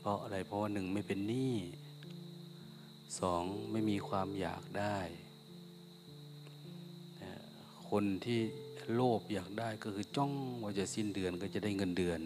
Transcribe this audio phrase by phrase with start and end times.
[0.00, 1.56] เพราะอะไรเพราะว่าหนึ่งไม่เป็นหนี้
[3.20, 4.98] สองไม่มีความอยากได้
[7.90, 8.40] คนที่
[8.94, 10.32] โลภอยากได้ก็คือจ้อง
[10.62, 12.20] ว่าจะสิ้นเดือนก็จะได้เงินเดือน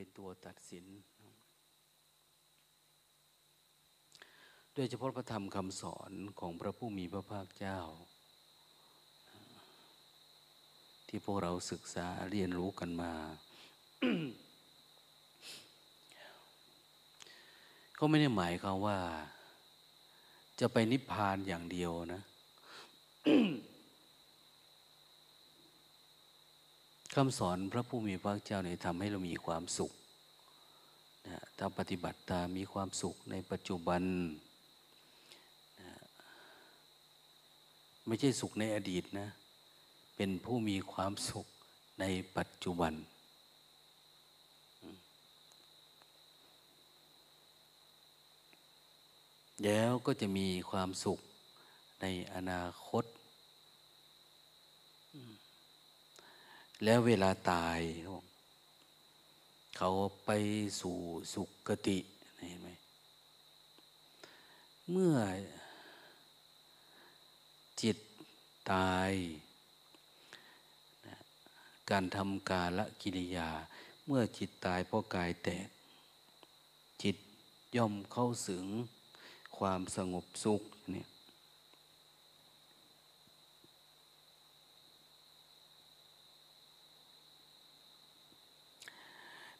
[0.00, 0.86] เป็นตัวตัดสิน
[4.74, 7.78] โดยเฉพาะพระธรรมคำสอนของพระผู้มีพระภาคเจ้า
[11.08, 13.12] ที่พวกเราศึกษาเรียนรู้กันมา
[17.98, 18.98] ก็ไม่ได้หมายความว่า
[20.60, 22.22] จะไปนิพพานอย่างเดียวนะ
[27.14, 29.92] คำสอนพระผู้มีพระเจ้าเนี่ยทำให้เรามีความสุข
[31.26, 34.02] นะถ้าปฏิบัติตามมีความสุขในปัจจุบัน
[35.80, 35.90] นะ
[38.06, 39.28] ไม่ใช่สุขในอดีตนะ
[40.16, 41.46] เป็นผู้มีความสุข
[42.00, 42.04] ใน
[42.36, 42.92] ปัจจุบัน
[49.64, 51.18] แล้วก็จะมีความสุข
[52.00, 53.04] ในอนาคต
[56.84, 57.80] แล้วเวลาตาย
[59.76, 59.90] เขา
[60.24, 60.30] ไป
[60.80, 60.96] สู่
[61.32, 61.98] สุคติ
[62.38, 62.68] เห็นไหม
[64.90, 65.16] เมื่อ
[67.80, 67.98] จิต
[68.72, 69.12] ตาย
[71.90, 73.50] การทำกาละกิริยา
[74.06, 75.68] เมื่อจิตตายเพราะกายแตก
[77.02, 77.16] จิต
[77.76, 78.64] ย่อมเข้าสึง
[79.58, 80.94] ความสงบสุขเ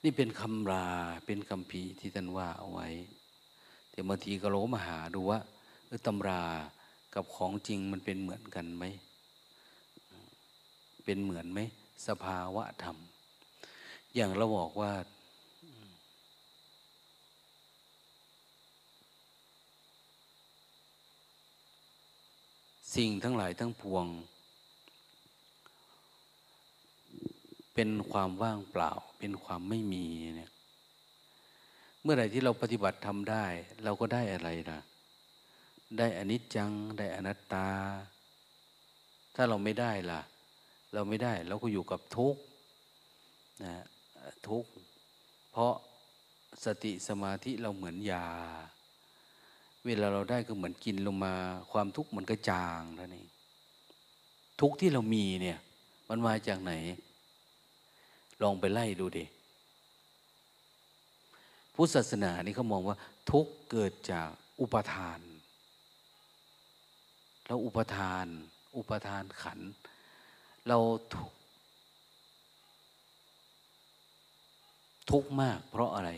[0.02, 0.86] นี่เป็นคำรา
[1.26, 2.88] เป็นคำพีที่ท่านว่าเอาไว้
[3.90, 5.40] แต่บางทีก็โลมาหาดูว่า
[5.86, 6.42] เออตำรา
[7.14, 8.84] กับของจริงมันเป็นเหมือนกันไหม
[11.04, 11.60] เป็นเหมือนไหม
[12.06, 12.96] สภาวะธรรม
[14.14, 14.92] อย่างเราบอกว่า
[22.94, 24.06] สิ่งทั้งหลายทั้งปวง
[27.74, 30.06] เป็นความว่างเปล่า เป็นความไม่มี
[30.36, 30.50] เนี่ย
[32.02, 33.44] เมื่อไหร่ที่เราปฏิบัติทำได้
[33.84, 34.80] เราก็ได้อะไรล่ะ
[35.98, 37.68] ได้อนิจจัง ได้อนัตตา
[39.34, 40.20] ถ้าเราไม่ได้ล่ะ
[40.94, 42.40] เราไม่ได้ เราก็อยู่กับทุกข์
[43.64, 43.74] นะ
[44.48, 44.70] ทุกข์
[45.50, 45.74] เพราะ
[46.64, 48.26] สติสมาธิเราเหมือนยา
[49.86, 51.34] เวลาเราได้ก็เหมือนกินลงมา
[51.72, 53.24] ความทุกข์มันก็จางแล้วนี่
[54.60, 55.58] ทุกข์ที่เรามีเนี่ย
[56.08, 56.72] มันมาจากไหน
[58.42, 59.24] ลองไปไล่ดูดิ
[61.74, 62.96] พุทธศาสนานี่เขามองว่า
[63.30, 64.28] ทุกเกิดจาก
[64.60, 65.20] อุปทาน
[67.46, 68.26] แล้วอุปทาน
[68.76, 69.58] อุปทานขัน
[70.68, 70.78] เรา
[75.10, 76.10] ทุกข์มาก เพราะอะไร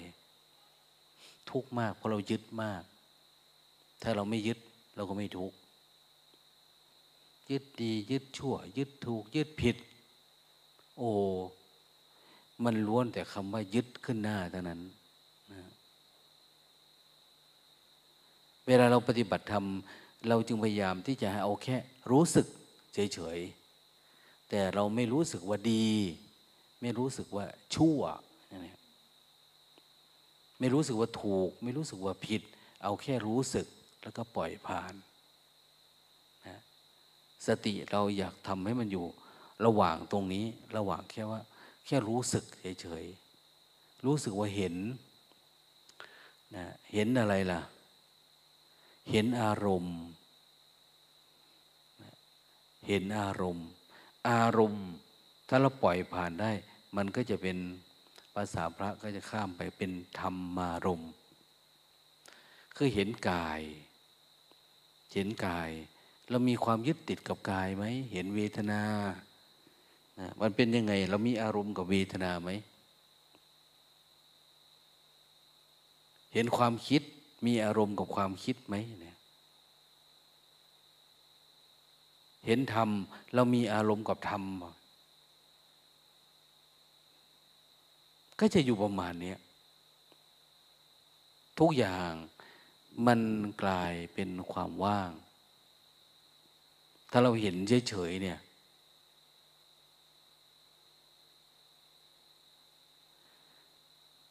[1.51, 2.83] ทุกมาก เพราะเรายึดมาก
[4.03, 4.59] ถ้าเราไม่ยึด
[4.97, 5.53] เราก็ไม่ทุก
[7.51, 9.77] ยึดดี ยึดชั่ว ยึดถูก ยึดผิด
[10.97, 11.11] โอ้
[12.65, 14.81] มันล้วนแต่คำว่ายึดขึ้นหน้าเท่านั้น
[15.53, 15.61] นะ
[18.67, 19.67] เวลาเราปฏิบัติธรรม
[20.29, 21.77] เราจึงพยายามที่จะเอาแค่
[22.11, 22.47] รู้สึก
[22.95, 25.89] เฉยๆ แต่เราไม่รู้สึกว่าดี
[26.83, 27.45] ไม่รู้สึกว่า
[27.75, 28.01] ชั่ว
[30.61, 32.43] ไม่รู้สึกว่าถูก ไม่รู้สึกว่าผิด
[32.83, 33.67] เอาแค่รู้สึก
[34.03, 34.95] แล้วก็ปล่อยผ่าน
[36.47, 36.61] นะ
[37.47, 39.07] สติเราอยากทำให้มันอยู่
[39.67, 40.45] ระหว่างตรงนี้
[40.77, 41.41] ระหว่างแค่ว่า
[41.91, 42.45] ค่รู้สึก
[42.81, 44.75] เฉยๆ รู้สึกว่าเห็น
[46.57, 47.61] นะเห็นอะไรล่ะ
[49.11, 49.97] เห็นอารมณ์
[52.87, 53.67] เห็นอารมณ์
[54.31, 54.87] อารมณ์
[55.49, 56.53] ถ้าเราปล่อยผ่านได้
[56.97, 57.59] มันก็จะเป็น
[58.35, 61.11] ภาษาพระก็จะข้ามไปเป็นธรรมารมณ์
[62.77, 63.61] คือเห็นกาย
[65.13, 65.71] เห็นกาย
[66.29, 68.83] เรามีความยึดติดกับกายไหม เห็นเวทนา
[70.41, 72.51] มันเป็นยังไง เรามีอารมณ์กับเวทนาไหม
[76.33, 77.03] เห็นความคิด
[77.47, 79.17] มีอารมณ์กับความคิดไหมเนี่ย
[82.47, 82.89] เห็นธรรม
[83.35, 84.43] เรามีอารมณ์กับธรรม
[88.41, 89.35] ก็จะอยู่ประมาณนี้
[91.59, 92.13] ทุกอย่าง
[93.07, 93.21] มัน
[93.63, 95.11] กลายเป็นความว่าง
[97.11, 97.55] ถ้าเราเห็น
[97.89, 98.39] เฉยๆเนี่ย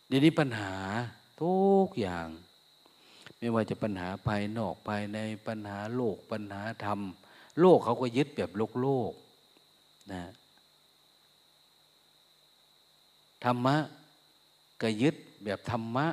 [0.09, 0.73] เดี๋ยวนี้ปัญหา
[1.41, 2.27] ทุกอย่าง
[3.37, 6.99] ไม่ว่าจะปัญหาภายนอกภายในปัญหาโลกปัญหาธรรม
[7.59, 9.13] โลกเขาก็ยึดแบบโลกโลก
[10.11, 10.21] นะ
[13.43, 13.77] ธรรมะ
[14.81, 16.07] ก็ยึดแบบธรรมะ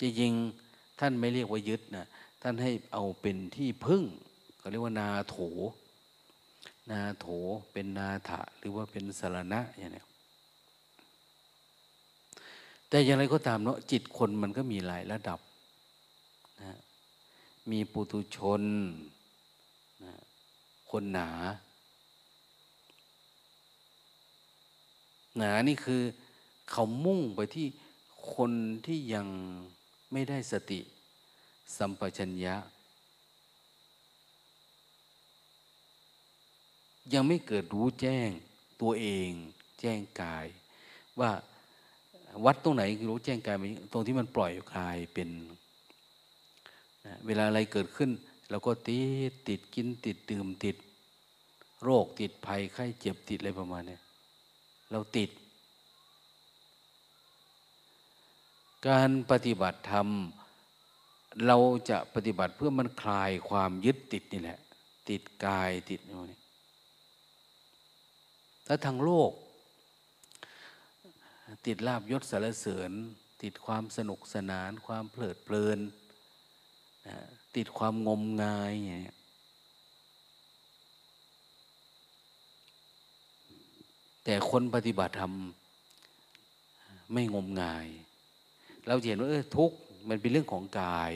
[0.00, 2.06] จริงๆท่านไม่เรียกว่ายึดนะ
[2.42, 4.02] ท่านให้เอาเป็นที่พึ่ง
[4.58, 5.36] เขาเรียกว่านาโถ
[6.90, 7.26] นาโถ
[7.72, 10.02] เป็นนาถะหรือว่าเป็นสารณะอย่างนี้
[12.92, 15.38] แต่อย่างไรก็ตามเนาะจิตคนมันก็มีหลายระดับ
[16.62, 16.78] นะ
[17.70, 18.62] มีปุตุชน
[20.04, 20.14] นะ
[20.90, 21.30] คนหนา
[25.36, 26.02] หนานี่คือ
[26.70, 27.66] เขามุ่งไปที่
[28.34, 28.52] คน
[28.86, 29.26] ที่ยัง
[30.12, 30.80] ไม่ได้สติ
[31.76, 32.56] สัมปชัญญะ
[37.12, 38.28] ยังไม่เกิดรู้แจ้ง
[38.80, 39.30] ตัวเอง
[39.80, 40.46] แจ้งกาย
[41.20, 41.32] ว่า
[42.44, 43.56] วัดตรงไหนรู้แจ้งกาย
[43.92, 45.28] ตรงที่มันปล่อยกายเป็น
[47.06, 48.10] นะเวลาอะไรเกิดขึ้น
[48.50, 49.00] เราก็ติ
[49.30, 50.76] ดติดกินติดดื่มติด
[51.82, 53.98] โรคติดภัยไข้เจ็บติดอะไรประมาณนี้
[54.90, 55.30] เราติด
[58.88, 60.08] การปฏิบัติธรรม
[61.46, 61.56] เรา
[61.90, 64.58] จะปฏิบัติเพื่อมันคลายความยึดติดนี่แหละ
[65.08, 66.38] ติดกายติดนี่
[68.66, 69.30] ถ้าทางโลก
[71.66, 72.92] ติดลาบยศสารเสริญ
[73.42, 75.78] ติดความสนุกสนาน ความเพลิดเพลิน
[77.56, 79.14] ติดความงมงายอย่างนี้
[84.24, 85.34] แต่คนปฏิบัติธรรม
[87.12, 87.86] ไม่งมงาย
[88.86, 89.72] เราเห็นว่าเออทุก
[90.08, 91.12] มันเป็นเรื่องของกาย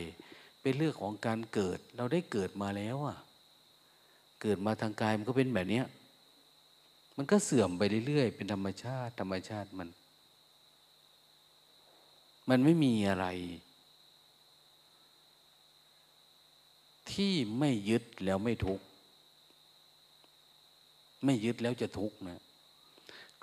[0.62, 3.19] เป็นเรื่องของการเกิด เราได้เกิดมาแล้วอะ
[4.43, 5.82] เกิดมาทางกายมันก็เป็นแบบนี้
[7.17, 9.88] มันก็เสื่อมไปเรื่อยๆ เป็นธรรมชาติ ธรรมชาติมัน
[12.50, 13.26] มันไม่มีอะไร
[17.12, 18.84] ที่ไม่ยึดแล้วไม่ทุกข์
[21.25, 22.40] ไม่ยึดแล้วจะทุกข์นะ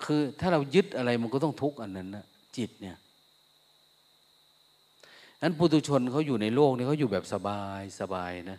[0.04, 2.24] คือถ้าเรายึดอะไรมันก็ต้องทุกข์อันนั้นนะ
[2.56, 2.96] จิตเนี่ย
[5.42, 8.58] นั้นปุถุชนเขาอยู่ในโลกนี้เขาอยู่แบบสบายสบายนะ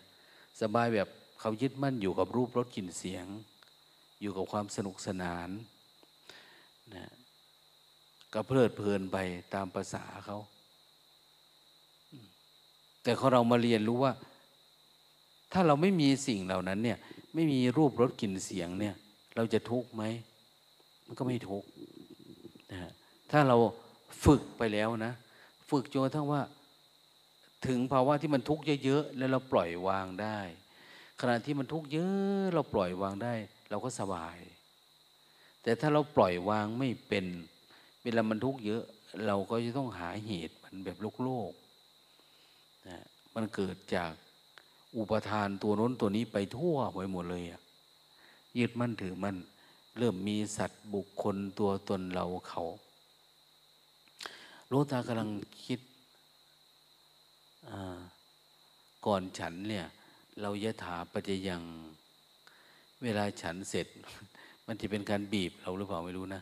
[0.61, 1.07] สบายแบบ
[1.39, 3.25] เขายึดมั่นอยู่กับรูปรสกลิ่นเสียง
[4.21, 5.49] อยู่กับความสนุกสนาน
[6.95, 7.05] นะ
[8.33, 9.17] ก็เพลิดเพลินไป
[9.53, 10.37] ตามภาษาเขา
[13.03, 14.13] แต่เขาเรามาเรียนรู้ว่า
[15.53, 16.97] ถ้าเราไม่มีสิ่งเหล่านั้น เนี่ย
[17.33, 18.95] ไม่มีรูปรสกลิ่นเสียงเนี่ย
[19.35, 20.03] เราจะทุกข์ไหม
[21.05, 21.67] มันก็ไม่ทุกข์
[22.71, 22.91] นะ
[23.31, 23.57] ถ้าเรา
[24.25, 25.13] ฝึกไปแล้วนะ
[25.69, 26.41] ฝึกจนกระทั่งว่า
[27.67, 30.39] ถึงภาวะที่มันทุกข์เยอะๆแล้วเราปล่อยวางได้
[31.21, 33.33] ขณะที่มันทุกข์เยอะเราปล่อยวางได้
[33.69, 34.37] เราก็สบาย
[35.63, 37.25] แต่ถ้าเราปล่อยวางไม่เป็น
[38.05, 38.83] เวลามันทุกข์เยอะ
[39.27, 41.51] เราก็จะต้องหาเหตุมันแบบโลกโลก
[42.87, 42.97] นะ
[43.35, 44.11] มันเกิดจาก
[44.97, 47.61] อุปทานตัวน้นตัวนี้ไปทั่วไปหมดเลยอะ
[48.57, 49.35] ยึดมั่นถือมัน
[49.97, 52.63] เริ่มมีสัตว์บุคคลตัวตนเราเขา
[54.67, 55.29] โลตากำลัง
[55.65, 55.79] คิด
[59.05, 59.85] ก่อนฉันเนี่ย
[60.41, 61.61] เรายะถาปัจยัง
[63.03, 63.87] เวลาฉันเสร็จ
[64.67, 66.41] มันจะเป็นการบีบเราหรือเปล่าไม่รู้นะ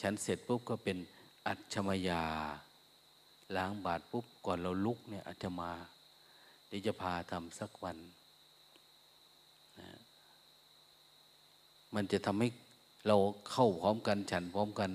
[0.00, 0.98] ฉันเสร็จปุ๊บก็เป็น
[1.46, 2.24] อัจฉมยา
[3.56, 5.70] ล้างบาดปุ๊บก่อนเราลุกเนี่ยอาจจะมา
[6.66, 7.96] เดี๋ยวจะพาทำสักวัน
[9.78, 9.88] นะ
[11.94, 12.48] มันจะทำให้
[13.06, 13.16] เรา
[13.50, 14.90] เข้าพร้อมกัน ฉันพร้อมกัน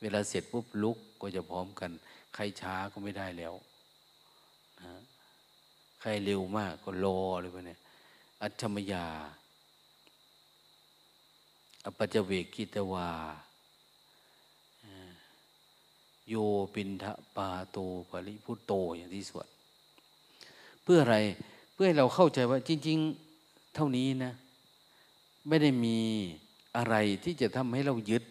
[0.00, 1.90] เวลาเสร็จปุ๊บลุกก็จะพร้อมกัน
[2.34, 3.54] ใครช้าก็ไม่ได้แล้ว
[6.00, 7.76] ใครเร็วมากก็รอเลยพวกนี้
[8.42, 9.06] อัจฉมยา
[11.84, 13.08] อปัจเวกิตวา
[16.30, 16.36] โย
[16.74, 17.78] ปินทะปาโต
[18.10, 19.46] ปริพุตโตอย่างที่สวด
[20.82, 21.16] เพื่ออะไร
[21.72, 22.98] เพื่อให้เราเข้าใจว่าจริง
[23.36, 24.32] ๆ เท่านี้นะ
[25.48, 25.98] ไม่ได้มี
[26.76, 26.94] อะไร
[27.24, 28.22] ที่จะทำให้เรายึด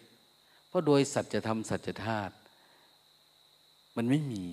[0.68, 2.34] เพราะโดยสัจธรรมสัจธาตุ
[3.96, 4.44] มันไม่มี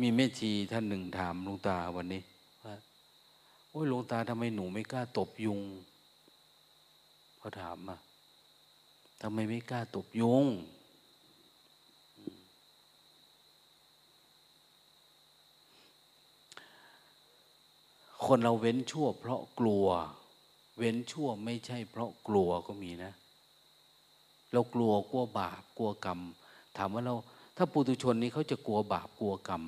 [0.00, 2.22] มีแม่ชีท่านหนึ่งถามหลวงตาวันนี้
[2.64, 2.74] ว่า
[3.70, 5.60] โอ้ยหลวงตาทำไมหนูไม่กล้าตบยุง
[7.40, 7.98] เขาถามอะ
[9.20, 10.46] ทำไมไม่กล้าตบยุง
[18.24, 19.86] คนเราเว้นชั่ว เพราะกลัว
[20.78, 23.12] เเว้นชั่วไม่ใช่ เพราะกลัวก็มีนะ
[24.52, 26.20] เรากลัวกลัวบาปกลัวกรรม
[26.76, 27.14] ถามว่าเรา
[27.56, 29.62] ถ้าปุถุชนนี้เขาจะกลัวบาปกลัวกรรม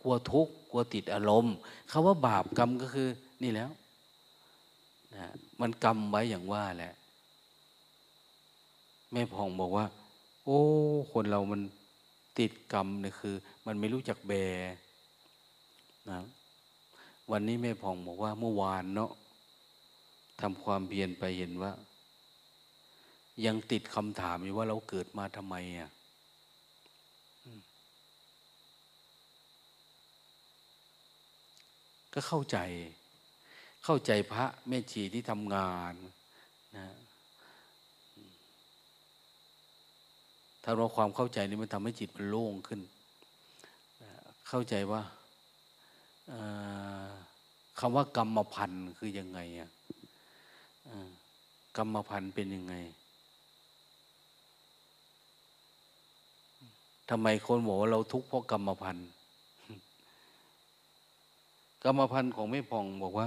[0.00, 1.54] กลัวทุกข์กลัวติดอารมณ์
[1.90, 3.08] คาว่าบาปกรรมก็คือ
[3.42, 3.70] นี่แล้ว
[5.14, 5.26] นะ
[5.60, 6.92] มันกรรมไว้อย่างว่าแหละ
[9.12, 9.86] แม่พองบอกว่า
[10.44, 10.60] โอ้
[11.12, 11.60] คนเรามัน
[12.38, 13.34] ติดกรรมเนี่ยคือ
[13.66, 14.32] มันไม่รู้จักแบ
[16.10, 16.20] นะ
[17.30, 19.10] วันนี้แม่พองบอกว่าเมื่อวานเนาะ
[20.40, 21.72] ทำความเพียรไปเห็นว่า
[23.46, 25.90] ยังติดคำถามอยู่ว่าเราเกิดมาทำไมอะ
[32.14, 32.58] ก็เข้าใจ
[33.84, 35.94] เข้าใจพระแม่ชีที่ทำงาน
[36.76, 36.88] นะ
[40.62, 42.80] ถ้าเราความเข้าใจนี้มันทำให้จิตมันโล่งขึ้น
[44.48, 45.02] เข้าใจว่า
[47.78, 49.70] คำว่ากรรมพันธ์คือยังไงอะ
[51.76, 52.74] กรรมพันธ์เป็นยังไง
[57.10, 59.08] ทำไมคนบอกว่าเราทุกข์เพราะกรรมพันธ์
[61.84, 63.26] กรรมพันธ์ของไม่พองบอกว่า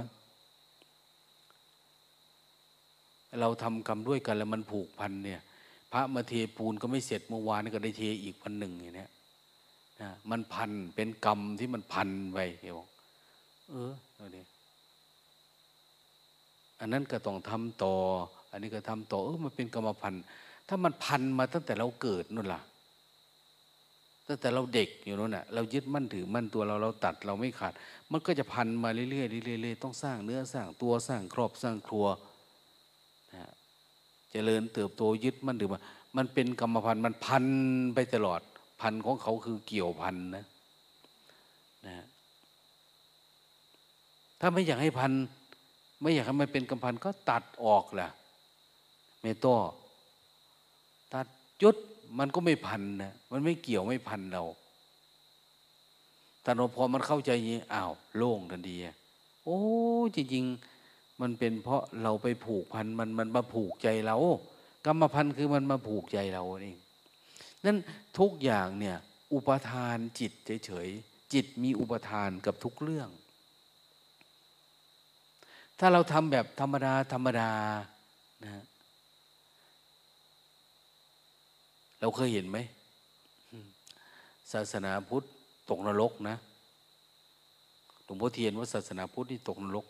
[3.40, 5.40] เราทำกรรมด้วยกันแล้วมันผูกพันเนี่ย
[5.92, 9.06] พระมาเทปูนก็ไม่เสร็จเมื่อวานก็ได้เทอีกพันหนึ่งอย่างนี้
[10.02, 12.72] นะมันพันเป็นกรรมที่มันพันไปเห็น
[13.70, 14.42] เออเอาดิ
[16.80, 17.94] อันนั้นก็ต้องทำต่อ
[18.50, 20.22] อันนี้ก็ทำต่อเออมันเป็นกรรมพันธ์
[20.68, 22.60] ถ้ามันพันมาตั้งแต่เราเกิดนู่นล่ะ
[24.28, 27.72] ตั้งแต่เราเด็กอยู่นู่นน่ะเรายึดมั่นถือมั่นตัวเราเราตัดเราไม่ขาด
[28.12, 32.06] มันก็จะพันมาเรื่อยๆเรื่อยๆต้องสร้างเนื้อสร้างตัวสร้างครอบสร้างครัว
[34.32, 35.80] เจริญเติบโตยึดมั่นถือมา
[36.16, 37.44] มันเป็นกรรมพันธ์มันพัน
[37.94, 38.40] ไปตลอด
[38.80, 40.44] พันของเขาคือเกี่ยวพันนะ
[41.86, 41.96] นะ
[44.40, 45.12] ถ้าไม่อยากให้พัน
[46.00, 48.10] ไม่อยากให้มันเป็นกำพันก็ตัดออกแหละ
[49.20, 49.54] เมตโต้
[51.14, 51.26] ตัด
[51.62, 51.76] ยุด
[52.18, 54.42] มันก็ไม่พันนะมันไม่เกี่ยวไม่พันเรา
[56.42, 58.76] แต่เราพอมันเข้าใจอย่างนี้อ้าวโล่งทันที
[59.44, 59.60] โอ้
[60.14, 60.71] จริงๆ
[61.22, 64.16] มันเป็นเพราะเราไปผูกพันมันมันมาผูกใจเรา
[64.86, 66.78] กรรมพันธ์คือมันมาผูกใจเราเอง
[67.64, 67.76] นั่น
[68.18, 68.96] ทุกอย่างเนี่ย
[69.32, 70.32] อุปทานจิต
[70.66, 73.08] เฉยๆจิตมีอุปทานกับทุกเรื่อง
[75.78, 77.50] ถ้าเราทำแบบธรรมดาธรรมดา
[78.44, 78.64] นะ
[82.00, 82.58] เราเคยเห็นไหม
[84.52, 85.26] ศาสนาพุทธ
[85.70, 86.36] ตกนรกนะ
[88.04, 89.86] หลวงพ่อเทียนว่าศาสนาพุทธที่ตกนรก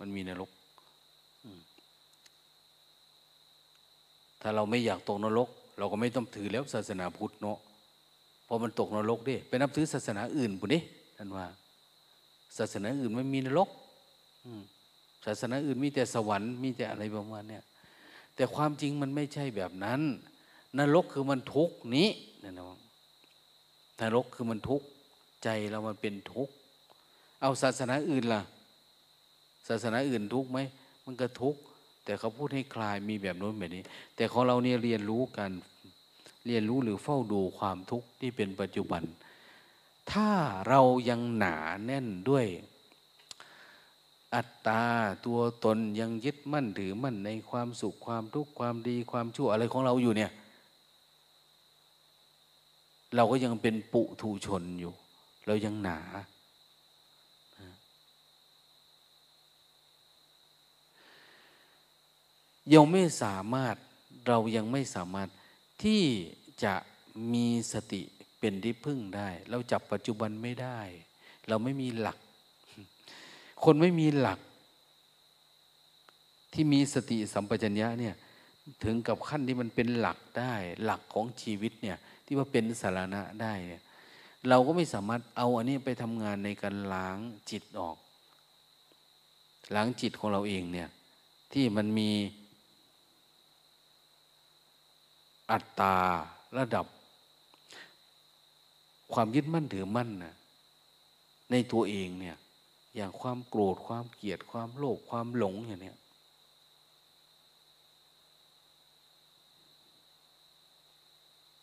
[0.00, 0.50] มันมีนรก
[4.42, 7.58] ถ้าเราไม่อยากตกนรก เราก็ไม่ต้องถือแล้วศาสนาพุทธเนาะ
[8.46, 10.82] พอมันตกนรกดิไปนับถือศาสนาอื่นปุ่นี่
[11.16, 11.46] ท่านว่า
[12.58, 13.68] ศาสนาอื่นไม่มีนรก
[15.26, 17.58] ศาสนาอื่นมีแต่สวรรค์มีแต่อะไรประมาณเนี้
[18.34, 20.00] แต่ความจริงมันไม่ใช่แบบนั้น
[20.78, 22.08] นรกคือมันทุกนี้
[22.42, 22.76] นะน้อง
[24.00, 24.82] นรกคือมันทุก
[25.42, 26.48] ใจเรามันเป็นทุก
[27.40, 28.42] เอาศาสนาอื่นล่ะ
[29.68, 30.58] ศาสนาอื่นทุกไหม
[31.04, 31.56] มันก็ทุก
[32.04, 33.84] แต่เขาพูดให้คลายมีแบบโน้นแบบนี้
[34.16, 35.50] แต่ของเราเนี่ยเรียนรู้กัน
[36.46, 39.02] เรียนรู้หรือเฝ้าดูความทุกข์ที่เป็นปัจจุบัน
[40.12, 40.30] ถ้า
[40.68, 42.46] เรายังหนาแน่นด้วย
[44.34, 44.84] อัตตา
[45.26, 50.30] ตัวตนยังยึดมั่นถือมั่นในความสุขความทุกข์ความดีความชั่วอะไรของเราอยู่เนี่ย
[53.16, 54.92] เราก็ยังเป็นปุถุชนอยู่
[55.46, 55.98] เรายังหนา
[62.72, 63.76] ยังไม่สามารถ
[64.26, 65.28] เรายังไม่สามารถ
[65.82, 66.02] ที่
[66.64, 66.74] จะ
[67.32, 68.02] มีสติ
[68.38, 70.80] เป็นที่พึ่งได้ เราจับปัจจุบันไม่ได้
[71.48, 72.18] เราไม่มีหลัก
[73.64, 74.38] คนไม่มีหลัก
[76.52, 78.14] ที่มีสติสัมปชัญญะเนี่ย
[78.84, 80.54] ถึงกับขั้นที่มันเป็นหลักได้
[80.84, 83.82] หลักของชีวิตเนี่ยที่ว่าเป็นสารณะได้เนี่ย
[84.48, 87.18] เราก็ไม่สามารถเอาอันนี้ไปทำงานในการล้าง
[87.50, 87.96] จิตออก
[89.74, 90.88] ล้างจิตของเราเองเนี่ย
[91.52, 92.10] ที่มันมี
[95.50, 95.96] อัตตา
[96.58, 96.86] ระดับ
[99.12, 100.34] ความยึดมั่นถือมั่นนะ
[101.50, 102.36] ในตัวเองเนี่ย
[102.96, 105.94] อย่างความโกรธความเกลียดความโลภความหลงอย่างนี้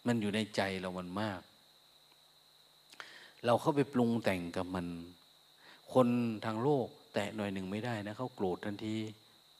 [0.07, 1.41] มันอยู่ในใจเรามันมาก
[3.45, 4.87] เราเข้าไปปรุงแต่งกับมัน
[5.93, 6.07] คน
[6.45, 8.95] ทางโลก แตะหน่อยหนึ่งไม่ได้นะเขาโกรธทันที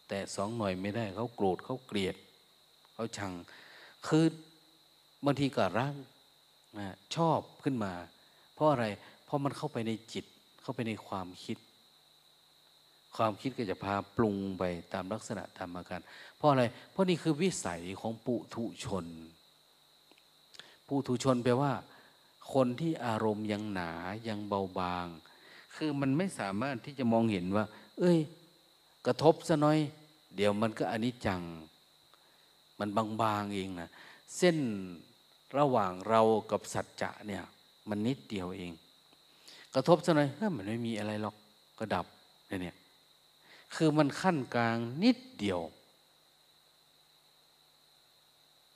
[0.07, 2.15] แต่สองหน่อยไม่ได้เขาโกรธเขาเกลียด
[2.93, 3.31] เขาชัง
[4.07, 4.25] คือ
[5.25, 5.95] บางทีก็ร่าง
[6.77, 7.93] นะชอบขึ้นมา
[8.53, 8.85] เพราะอะไร
[9.25, 10.25] เพราะมันเข้าไปในจิต
[10.61, 11.57] เข้าไปในความคิด
[13.17, 14.63] ความคิดก็จะพาปรุงไป
[14.93, 16.01] ตามลักษณะตามอาการ
[16.37, 19.05] เพราะอะไร เพราะนี่คือวิสัยของปุถุชน
[20.87, 21.73] ปุถุชนแปลว่า
[22.53, 23.91] คนที่อารมณ์ยังหนา
[24.27, 25.07] ยังเบาบาง
[25.75, 27.65] คือมันไม่สามารถที่จะมองเห็นว่า
[27.99, 28.19] เอ้ย
[29.05, 29.79] กระทบซะน้อย
[30.35, 31.41] เดี๋ยวมันก็อนิจจัง
[32.79, 32.89] มัน
[33.21, 33.89] บางๆเองนะ
[34.37, 34.57] เส้น
[35.57, 36.21] ระหว่างเรา
[36.51, 37.43] กับสัจจะเนี่ย
[37.89, 38.71] มันนิดเดียวเอง
[39.73, 41.35] กระทบซะหน่อยเฮ้ยมันไม่มีอะไรหรอก
[41.79, 42.05] ก็ดับ
[42.47, 42.75] เนี่ย
[43.75, 45.61] คือมันขั้นกลางนิดเดียว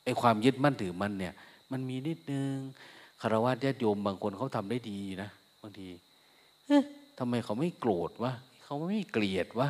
[0.04, 1.34] ไอ้ความยึดมั่นถือมันเนี่ย
[1.72, 2.56] มันมีนิดนึง
[3.22, 5.30] คารวะญาติโยมบางคนเขาทำได้ดีนะ
[5.62, 5.88] บางที
[6.68, 6.84] เอ๊ะ
[7.20, 8.34] ทำไมเขาไม่โกรธวะ
[8.64, 9.70] เขาไม่เกลียดวะ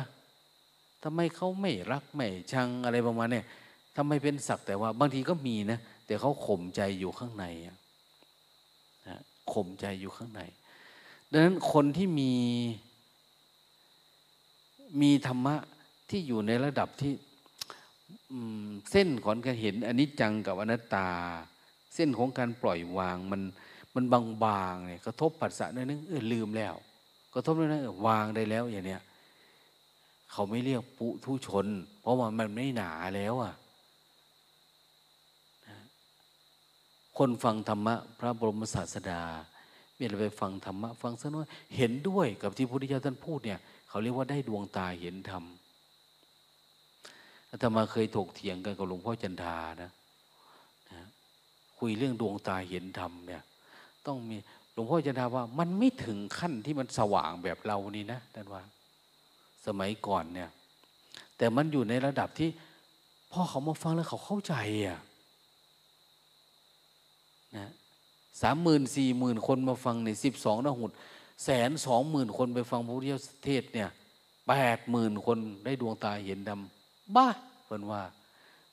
[1.04, 3.44] ทำไมเขาไม่รักไม่ชังอะไรประมาณเนี่ย
[3.96, 7.44] ทำไมเป็นศักแต่ว่า บางทีก็มีนะ แต่เขาข่มใจอยู่ข้างใน
[9.08, 9.18] นะ
[9.52, 10.42] ข่มใจอยู่ข้างใน
[11.30, 12.32] ดังนั้นคนที่มี
[15.00, 15.56] มีธรรมะ
[16.10, 17.12] ที่อยู่ในระดับที่
[18.90, 21.08] เส้นของการเห็นอนิจจังกับอนัตตา
[21.94, 23.42] เส้นของการปล่อยวางมัน
[23.94, 26.74] มันบางๆเนี่ยกระทบปัสสะนั่นนึงเออลืมแล้ว
[27.34, 29.02] กระทบนั่นเออวางได้แล้วอย่างเนี้ย
[30.32, 31.66] เขาไม่เรียกปุถุชน
[32.00, 33.54] เพราะว่ามันไม่หนาแล้วอะ
[37.18, 39.22] คนฟังธรรมะพระบรมศาสดา
[39.94, 45.44] เมื่อเราไปฟังธรรมะฟังสักน้อยเห็นด้วยกับที่พระพุทธเจ้าท่านพูดเนี่ย เขาเรียกว่าได้ดวงตาเห็นธรรม
[47.50, 49.90] อาตมาเคยถกเถียงกันกับหลวงพ่อจันทานะ
[50.92, 51.04] นะ
[51.78, 53.42] คุยเรื่องดวงตาเห็นธรรมเนี่ย
[54.06, 54.36] ต้องมี
[54.72, 58.62] หลวงพ่อจันทาว่ามันไม่ถึงขั้นที่มันสว่างแบบเรานี่นะท่านว่า
[59.66, 60.50] สมัยก่อนเนี่ย
[61.36, 62.48] แต่มันอยู่ในระดับที่
[63.32, 64.54] พ่อเขามาฟังแล้วเขาเข้าใจ
[64.86, 64.98] อะ
[67.56, 67.70] นะ
[68.42, 70.90] สามหมื่นสี่หมื่นคนมาฟังในสิบสองนหุด
[71.44, 73.04] แสนสองหมื่นคนไปฟังพระพุทธ
[73.44, 73.90] เทศเนี่ย
[74.48, 77.28] แปดหมื่นคนได้ดวงตาเห็นดำบ้า
[77.64, 78.02] เพิ่นว่า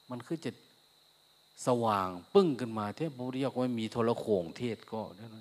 [0.09, 0.51] มันคือจะ
[1.67, 5.37] สว่างปึ้งขึ้นมาเทพพระพุทธเจ้าก็ไม่มีโทรโขงเทศก็นั่น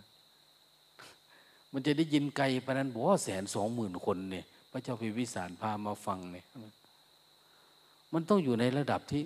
[1.72, 6.46] มันจะได้ยินไกลปนั้นบอกว่าแสนสองหมื่นคนเนี่ย พระเจ้าพิวิสารพามาฟังเนี่ย
[8.12, 9.22] มันต้องอยู่ในระดับที่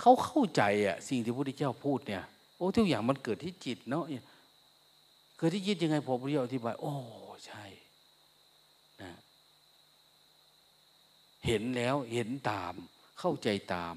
[0.00, 2.24] เขาเข้าใจอะสิ่งที่พระพุทธเจ้าพูดเนี่ย
[2.56, 4.04] โอ้ทุกอย่างมันเกิดที่จิตเนาะ
[5.38, 6.94] เกิดที่จิตยังไงพอพระพุทธเจ้าอธิบาย โอ้
[7.46, 7.64] ใช่
[9.02, 9.12] นะ
[11.46, 12.74] เห็นแล้วเห็นตาม
[13.18, 13.96] เข้าใจตาม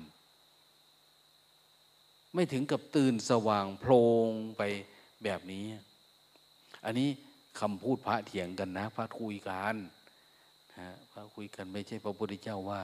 [2.34, 3.92] ไม่ถึงกับตื่นสว่างโพล
[4.28, 4.62] งไป
[5.24, 5.66] แบบนี้
[6.86, 7.10] อันนี้
[7.60, 9.76] คำพูดพระเถียงกันนะ พระคุยกัน
[10.78, 12.82] นะพระคุยกันไม่ใช่พระพุทธเจ้าว่า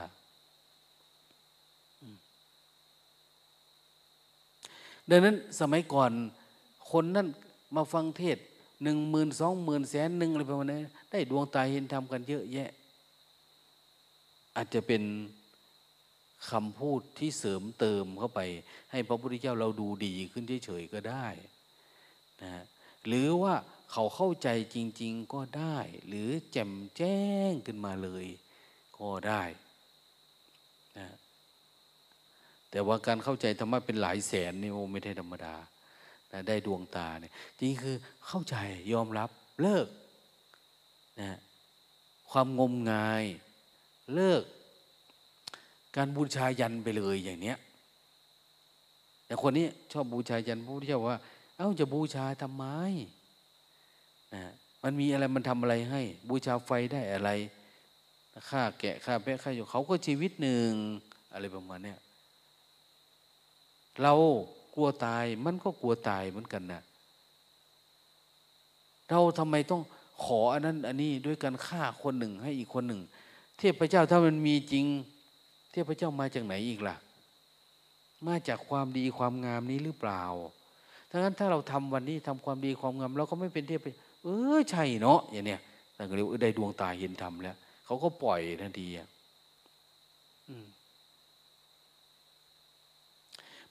[5.09, 6.11] ดังนั้นสมัยก่อน
[6.91, 7.27] คนนั่น
[7.75, 8.37] มาฟังเทศ
[8.83, 10.79] หนึ่งหมื่นสองหมื่นแสนหนึ่งอะไรประมาณนี้
[11.11, 12.69] ได้ดวงตาเห็นธรรมกันเยอะแยะ
[14.55, 15.03] อาจจะเป็น
[16.49, 18.41] คำพูดที่เสริมเติมเข้าไป
[18.91, 21.27] ให้พระพุทธเจ้าเราดูดีขึ้นเฉยๆก็ได้
[22.43, 22.63] นะ
[23.07, 23.55] หรือว่า
[23.91, 28.25] เขาเข้าใจจริง ๆก็ได้ หรือแจ่มแจ้งขึ้นมาเลย
[28.99, 29.43] ก็ได้
[30.97, 31.07] นะ
[32.75, 35.55] แต่ว่าการเข้าใจธรรมะเป็นหลายแสนนี่โอ้ไม่ได้ธรรมดา
[36.31, 37.95] นะได้ดวงตาเนี่ยจริงคือ
[38.27, 38.55] เข้าใจ
[38.93, 39.29] ยอมรับ
[39.61, 39.87] เลิก
[41.21, 41.37] นะ
[42.31, 43.23] ความงมงาย
[44.13, 44.43] เลิก
[45.95, 47.57] การบูชายันไปเลยอย่างเนี้ย
[49.25, 51.19] แต่คนนี้ชอบบูชายันพระพุทธเจ้าว่า
[51.57, 52.65] เอ้าจะบูชาทำไม
[54.33, 54.43] นะ
[54.83, 57.29] มันมีอะไรมันทำอะไรให้ บูชาไฟได้อะไร
[58.49, 60.69] ฆ่าแกะฆ่าแพะฆ่าอยู่เขาก็ชีวิตหนึ่ง
[61.33, 61.99] อะไรประมาณเนี้ย
[64.01, 64.13] เรา
[64.75, 66.81] กลัวตายมันก็กลัวตายเหมือนกันนะ
[69.09, 69.81] เราทำไมต้อง
[70.23, 73.01] ขออันนั้นอันนี้ด้วยการฆ่าคนหนึ่งให้อีกคนหนึ่ง
[73.57, 74.85] เทพเจ้าถ้ามันมีจริง
[75.71, 76.95] เทพเจ้ามาจากไหนอีกล่ะ
[78.27, 80.21] มาจากความดีความงามนี้หรือเปล่า
[81.09, 83.81] ถ้างั้นถ้าเราทำวันนี้ทำความดีความงามเราก็ไม่เป็นเทพ
[84.23, 84.27] เอ
[84.57, 85.61] อใช่เนาะอย่างเนี้ย
[85.95, 89.07] แต่ก็เรียกได้ดวงตาเห็นธรรมแล้วเขาก็ปล่อยทันทีอะ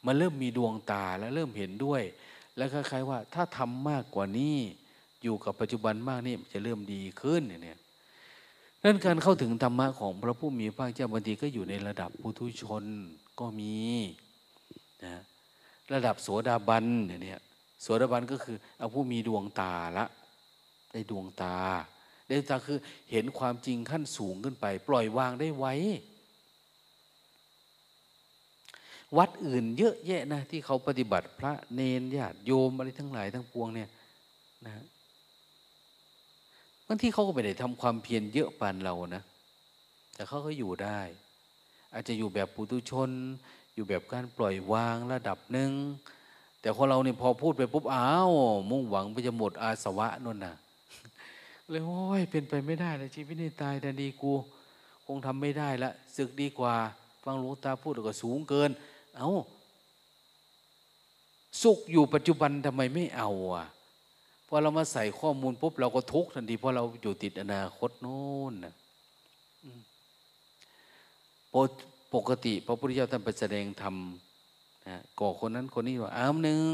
[0.07, 2.03] มันเริ่มมีดวงตาแล้วเริ่มเห็นด้วย
[2.57, 4.57] แล้วคล้ายๆว่า ถ้าทำมากกว่านี้
[5.23, 7.79] อยู่กับปัจจุบันมากนี่จะเริ่มดีขึ้นเนี่ย
[8.85, 12.85] นั่นการเข้าถึงธรรมะของพระผู้มีพระเจ้าบางทีก็อยู่ในระดับปุถุชน
[13.41, 13.77] ก็มี
[15.05, 15.23] นะ
[15.93, 17.41] ระดับโสดาบันเนี่ย
[17.83, 20.05] โสดาบันก็คือเอาผู้มีดวงตาละ
[20.93, 21.57] ได้ดวงตา
[22.29, 22.79] ได้ตาคือ
[23.11, 25.67] เห็นความจริงขั้นสูงขึ้นไป ปล่อยวางได้ไว
[29.17, 33.89] วัดอื่นเยอะแยะนะ ที่เขาปฏิบัติพระเนนญาติโยมอะไรทั้งหลายทั้งปวงเนี่ย
[34.67, 34.73] นะ
[36.87, 39.23] บางที่เขาก็ไม่ได้ทำความเพียรเยอะปานเรานะ
[40.15, 41.01] แต่เขาก็อยู่ได้
[41.93, 43.11] อาจจะอยู่แบบปุถุชน
[43.75, 45.73] อยู่แบบการปล่อยวางระดับหนึ่ง
[46.61, 48.31] แต่คนเราเนี่ยพอพูดไปปุ๊บอ้าว
[48.71, 50.55] มุ่งหวังไปจะหมดอาสวะนั่นน่ะ
[51.69, 54.33] เลยโอ้ยเป็นไปไม่ได้เลยชีวิตนี่ตายแต่ดีกู
[55.07, 56.75] คงทำไม่ได้ละศึกดีกว่า
[57.25, 58.71] ฟังหลวงตาพูดก็สูงเกิน
[59.19, 59.33] เอา้า
[61.63, 63.67] สุขอยู่ปัจจุบันทำไมไม่เอาอะ
[64.47, 68.75] พอเรามาใส่ข้อมูลปุ๊บเราก็ทุกข์ทันทีเพราะเราอยู่ติดอนาคตโน้นนะ
[72.15, 73.97] ปกติ พระพุทธเจ้าท่านไปแสดงธรรม
[74.89, 76.73] นะก่อคนนั้นคนนี้ว่าอ้ามหนึ่ง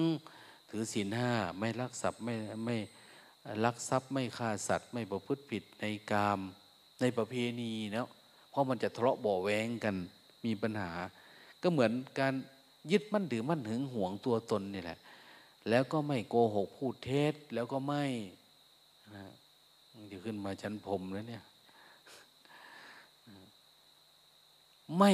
[0.70, 2.76] ถือศีลห้าไม่ลักทรัพย์ไม่ไม่
[3.64, 6.40] ลักทรัพย์ไม่ฆ่าสัตว์ ไม่ประพฤติผิดในกาม
[7.00, 8.08] ในประเพณีเนาะ
[8.50, 9.96] เพราะมันจะทะเลาะเบาแวงกัน
[10.44, 10.90] มีปัญหา
[11.62, 12.34] ก็เหมือนการ
[12.90, 14.98] ยึดมั่นถือมั่นหึงหวงตัวตนนี่แหละ
[15.68, 18.04] แล้วก็ไม่โกหกพูดเท็จแล้วก็ไม่
[19.16, 19.24] นะ
[20.12, 21.44] จะขึ้นมาชั้นพรมแล้วเนี่ย
[24.98, 25.12] ไม่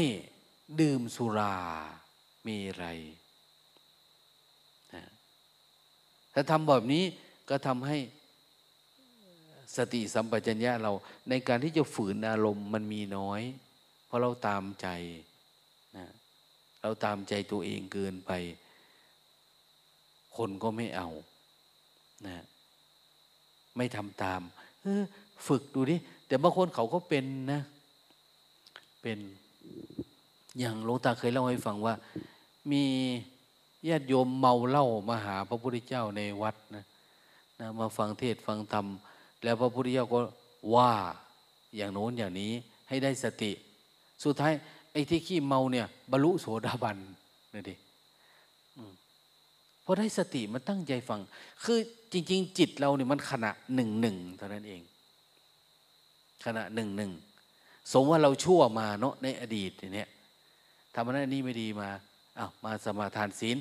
[0.80, 1.56] ดื่มสุรา
[2.46, 2.86] มีไร
[4.94, 5.02] นะ
[6.34, 7.04] ถ้าทำแบบนี้
[7.48, 7.98] ก็ทำให้
[9.76, 10.92] สติสัมปชัญญะเรา
[11.28, 13.42] ในการที่จะฝืนอารมณ์มันมีน้อย
[14.06, 14.88] เพราะเราตามใจ
[16.86, 18.32] เราตามใจตัวเองเกินไป
[20.36, 21.08] คนก็ไม่เอา
[22.26, 22.44] นะ
[23.76, 24.40] ไม่ทำตาม
[24.82, 25.02] เออ
[25.46, 25.96] ฝึกดูดิ
[26.26, 27.60] แต่บางคนเขาก็เป็นนะ
[29.02, 29.18] เป็น
[30.58, 31.94] อย่างหลวงตาเคยเล่าให้ฟังว่า
[32.72, 32.84] มี
[33.88, 36.84] ญาติโยมเมาเหล้ามาหาพระพุทธเจ้าในวัดนะ
[37.60, 38.86] นะมาฟังเทศฟังธรรม
[39.42, 40.20] แล้วพระพุทธเจ้าก็
[40.74, 40.92] ว่า
[41.76, 42.52] อย่างโน้นอย่างนี้
[42.88, 43.52] ให้ได้สติ
[44.24, 44.52] สุดท้าย
[44.96, 46.98] ไอ้ที่ขี้เมาเนี่ยบรรลุโสดาบัน
[47.54, 47.74] นี่ดิ
[49.84, 51.20] พอได้สติมันตั้งใจฟัง
[51.64, 51.78] คือ
[52.12, 54.82] จริง ๆ จิตเราเนี่ยมันขณะหนึ่งหนึ่งเท่านั้นเอง
[56.44, 57.12] ขณะหนึ่งหนึ่ง
[57.92, 60.08] สมว่าเราชั่วมาเนาะในอดีตเนี่ย
[60.94, 61.88] ทำอะไรนี้ไม่ดีมา
[62.38, 63.56] อ้าวมาสมาทานศีล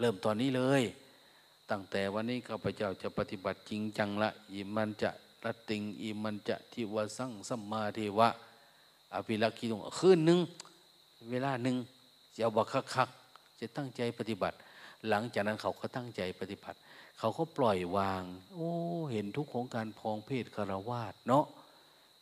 [0.00, 0.82] เริ่มตอนนี้เลย
[1.70, 5.10] ตั้งแต่วันนี้ข้าพเจ้าจะปฏิบัติจริงจังละอิมันจะ
[5.44, 8.28] รัตติงอิมันจะทิวสังสัมมาเทวะ
[9.16, 10.38] อภิรักษ์คิดงคืนหนึ่ง
[11.30, 11.76] เวลาหนึ่ง
[12.34, 13.08] จะเอาบักคัก
[13.60, 14.56] จะตั้งใจปฏิบัติ
[15.08, 16.76] หลังจากนั้นเขาก็ตั้งใจปฏิบัติ
[17.18, 18.22] เขาก็ปล่อยวาง
[18.54, 18.70] โอ้
[19.12, 21.44] เห็นทุกของการพองเพศคารวาสเนาะ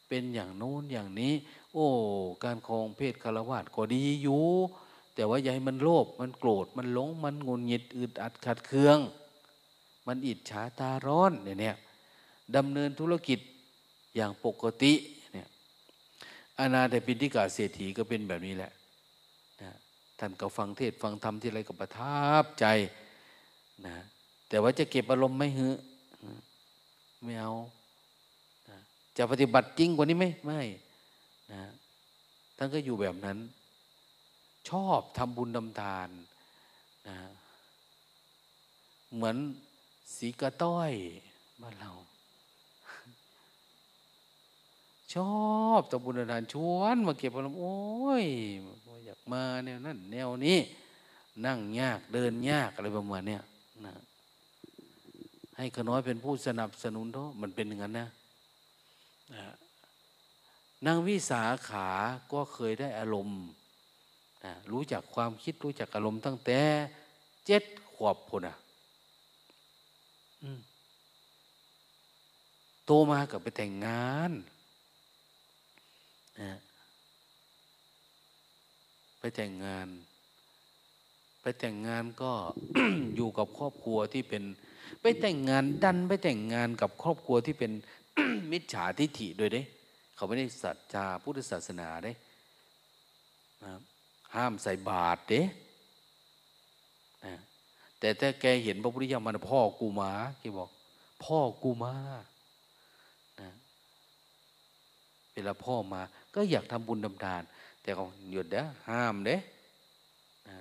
[0.09, 1.33] เป็นอย่างโน้นอย่างนี้
[1.73, 1.87] โอ้
[2.45, 4.45] การคองเพศคารวาสก็ดีอยู่
[5.15, 8.99] แต่ว่าอย่าให้มันโลภมันโกรธมันหลงมันงุนหงิดอึดอัดขัดเคือง
[10.07, 11.77] มันอิจฉาตาร้อนเนี่ย
[12.57, 13.39] ดำเนินธุรกิจ
[14.15, 14.93] อย่างปกติ
[16.59, 18.73] อนาถปินทิกาเศรษฐีก็เป็นแบบนี้แหละ
[20.19, 22.67] ท่านก็ฟังเทศฟังธรรมที่ไรก็ประทับใจ
[23.87, 23.97] นะ
[24.49, 25.75] แต่ว่าจะเก็บอารมณ์ไม่หือ
[27.23, 27.53] ไม่เอา
[28.69, 28.79] นะ
[29.17, 30.61] จะปฏิบัติจริงกว่านี้ไหมไม่
[31.53, 31.62] นะ
[32.57, 33.38] ท่านก็อยู่แบบนั้น
[34.69, 36.09] ชอบทำบุญดำทาน
[37.09, 37.17] นะ
[39.14, 39.37] เหมือน
[40.17, 40.93] สีกระต้อย
[41.62, 41.93] บ้านเรา
[45.14, 45.35] ชอ
[45.79, 47.77] บตะบุญทานชวนมาเก็บอารมณ์โอ้
[48.22, 48.24] ย
[49.07, 50.59] อยากมาแนวนั้นแนวนี้
[51.46, 53.42] นั่งยากเดินยากอะไรประมาณเนี้ย
[53.85, 53.94] นะ
[55.57, 58.09] ให้ขน้อยเป็นผู้สนับสนุนเถอะมันเป็นอย่างนั้นนะ
[60.87, 61.88] นางวิสาขา
[62.33, 63.40] ก็เคยได้อารมณ์
[64.44, 66.61] นะรู้จักความคิดรู้จักอารมณ์ตั้งแต่
[67.46, 68.57] เจ็ดขวบพุนอะ
[72.85, 74.33] โตมากับไปแต่งงาน
[76.40, 76.53] นะ
[79.18, 79.88] ไปแต่งงาน
[81.40, 82.33] ไปแต่งงานก็
[83.16, 84.42] อยู่กับครอบครัวที่เป็น
[85.03, 87.73] ไปแต่งงานดันไปแต่งงานกับครอบครัวที่เป็น
[88.53, 89.62] มิจฉาทิฐิโดยเด้
[90.14, 92.12] เขาไม่ได้สัจจาพุทธศาสนาเด้
[93.64, 93.73] นะ
[94.35, 95.42] ห้ามใส่บาตรเด้
[97.25, 97.35] นะ
[97.99, 100.70] แต่ถ้าแกเห็นพระพุทธเจ้ามันพ่อกูมาแกบอก
[101.25, 101.94] พ่อกูมา
[103.40, 103.51] นะ
[105.33, 106.01] เวลาพ่อมา
[106.35, 107.42] ก็อยากทำบุญทำทาน
[107.83, 109.37] แต่เขาหยุดเด้อห้ามเด้
[110.49, 110.59] นะ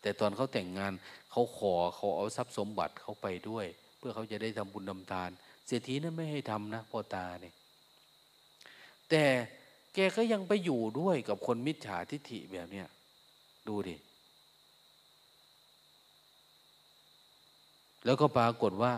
[0.00, 0.92] แต่ตอนเขาแต่งงาน
[1.30, 3.66] เขาขอเขาเอาทรัพย์สมบัติเขาไปด้วย
[3.98, 5.30] เพื่อเขาจะได้ทำบุญทำทาน
[5.66, 7.54] เศรษฐีนั้นไม่ให้ทำนะพ่อตาเนี่ย
[9.10, 9.24] แต่
[9.94, 12.88] แกก็ยังไปอยู่ด้วยกับคนมิจฉาทิฐิแบบเนี้ย
[13.68, 13.96] ดูดิ
[18.04, 18.92] แล้วก็ปรากฏว่า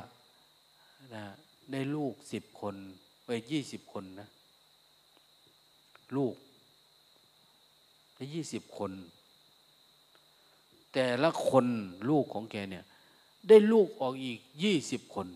[1.14, 1.25] นะ
[1.73, 2.75] ได้ลูกสิบคน
[3.25, 4.29] ไปยี่สิบคนนะ
[6.16, 6.35] ลูก
[8.14, 8.92] ได้ยี่สิบคน
[10.92, 11.66] แต่ละคน
[12.11, 12.85] ลูกของแกเนี่ย
[13.49, 15.27] ได้ลูกออกอีกยี่สิบคน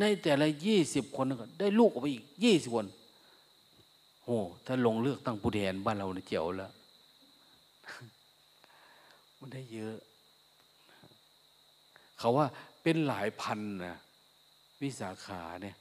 [0.00, 2.86] ในแต่ละยี่สิบคนก็ได้ลูกออกไปอีกยี่สิบคน
[4.24, 6.72] โอ้ถ้าลงเลือกตั้งผู้แทนบ้านเราเนี่ยเจ๋วแล้ว
[9.38, 9.96] มันได้เยอะ
[12.18, 12.46] เขาว่า
[12.82, 13.96] เป็นหลายพันนะ
[14.82, 15.76] วิสาขาเนี่ย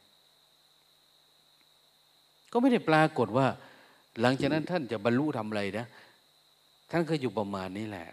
[2.57, 3.47] ก็ไม่ได้ปรากฏว่า
[4.21, 5.85] หลังจากนั้นท่านจะบรรลุทำอะไรนะ
[6.91, 8.07] ท่านก็อยู่ประมาณนี้แหละ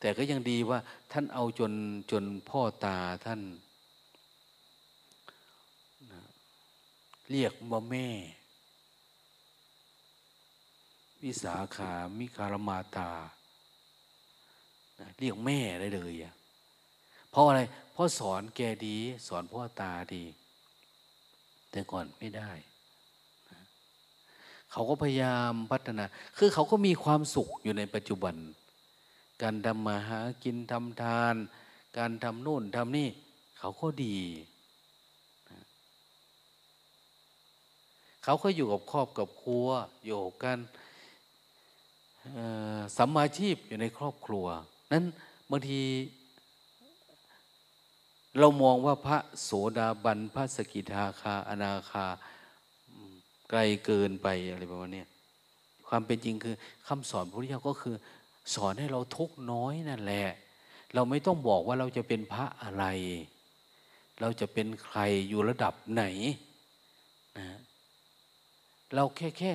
[0.00, 0.78] แต่ก็ยังดีว่า
[1.12, 1.72] ท่านเอาจน
[2.10, 3.40] จนพ่อตาท่าน
[7.30, 8.08] เรียกว่าแม่
[11.22, 13.10] วิสาขามิคารมาตา
[15.18, 16.34] เรียกแม่ได้เลยอะ
[17.30, 17.60] เพราะอะไร
[17.92, 18.96] เพราะสอนแกดี
[19.28, 20.24] สอนพ่อตาดี
[21.76, 22.50] แต่ก่อนไม่ได้
[24.72, 26.04] เขาก็พยายามพัฒนา
[26.38, 28.34] คือเขาก็มีความสุขอยู่ในปัจจุบัน
[29.42, 31.34] การทำมาหากินทำทาน
[31.98, 33.08] การทำโน่นทำนี่
[33.58, 34.18] เขาก็ดี
[38.24, 39.68] เขาก็อยู่กับครอบกับครัว
[40.04, 40.58] อยู่กัน
[42.96, 44.46] สัมมาชีพอยู่ในครอบครัว
[44.92, 45.04] นั้น
[45.50, 45.80] บางที
[48.38, 52.06] เรามองว่าพระโสดาบันพระสกิทาคาอนาคา
[53.50, 55.04] ไกลเกินไปอะไรประมาณนี้
[55.88, 56.54] ความเป็นจริงคือ
[56.88, 57.96] คำสอนพระพุทธเจ้าก็คือ
[58.54, 60.28] สอนให้เราทุกน้อยนั่นแหละ
[60.94, 62.84] เราไม่ต้องบอกว่าเราจะเป็นพระอะไร
[64.20, 66.04] เราจะเป็นใครอยู่ระดับไหน
[67.38, 67.46] นะ
[68.94, 69.52] เราแค่แค่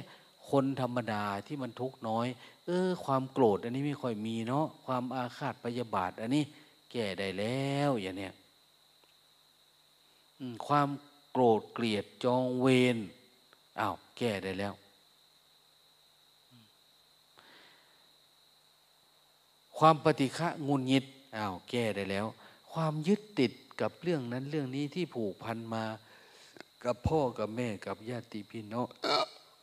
[0.50, 2.28] คนธรรมดาที่มันทุกน้อย
[2.66, 6.44] เออ ความโกรธอันนี้ไม่ค่อยมีเนาะความอาฆาตพยาบาทอันนี้
[6.92, 8.34] แก้ได้แล้วอย่างเนี้ย
[10.68, 10.90] ความ
[11.32, 12.98] โกรธเกลียดจองเวร
[13.80, 14.74] อ้าวแก้ได้แล้ว
[19.78, 21.06] ความปฏิฆะงุนงิด
[21.38, 22.26] อ้าวแก้ได้แล้ว
[22.72, 23.52] ความยึดติด
[23.82, 25.84] กับเรื่องนั้นเรื่องนี้ที่ผูกพันมา
[26.84, 28.88] กับพ่อกับแม่กับญาติพี่น้อง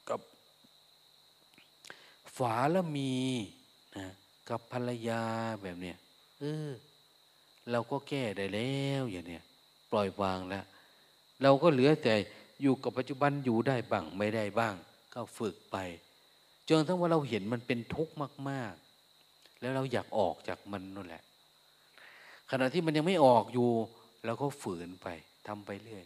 [0.09, 0.21] กับ
[2.37, 3.13] ฝาละมี
[3.97, 4.07] นะ
[4.49, 5.23] กับภรรยา
[5.63, 5.97] แบบเนี้ย
[6.39, 6.71] เออ
[7.71, 9.43] เราก็แก้ได้แล้วอย่างเนี้ย
[9.93, 10.65] ปล่อยวางแล้ว
[11.43, 12.15] เราก็เหลือแต่
[12.63, 14.75] อยู่กับปัจจุบันอยู่ได้บ้างไม่ได้บ้าง
[15.15, 15.77] ก็ฝึกไป
[16.69, 18.15] จนทั้งว่าเราเห็นมันเป็นทุกข์
[18.51, 18.75] มาก
[19.17, 21.23] ๆ แล้วเราอยากออกจากมันนั่นแหละ
[22.51, 23.69] ขณะที่มันยังไม่ออกอยู่
[24.25, 25.09] เราก็ฝืนไป
[25.47, 26.05] ทำไปเรื่อย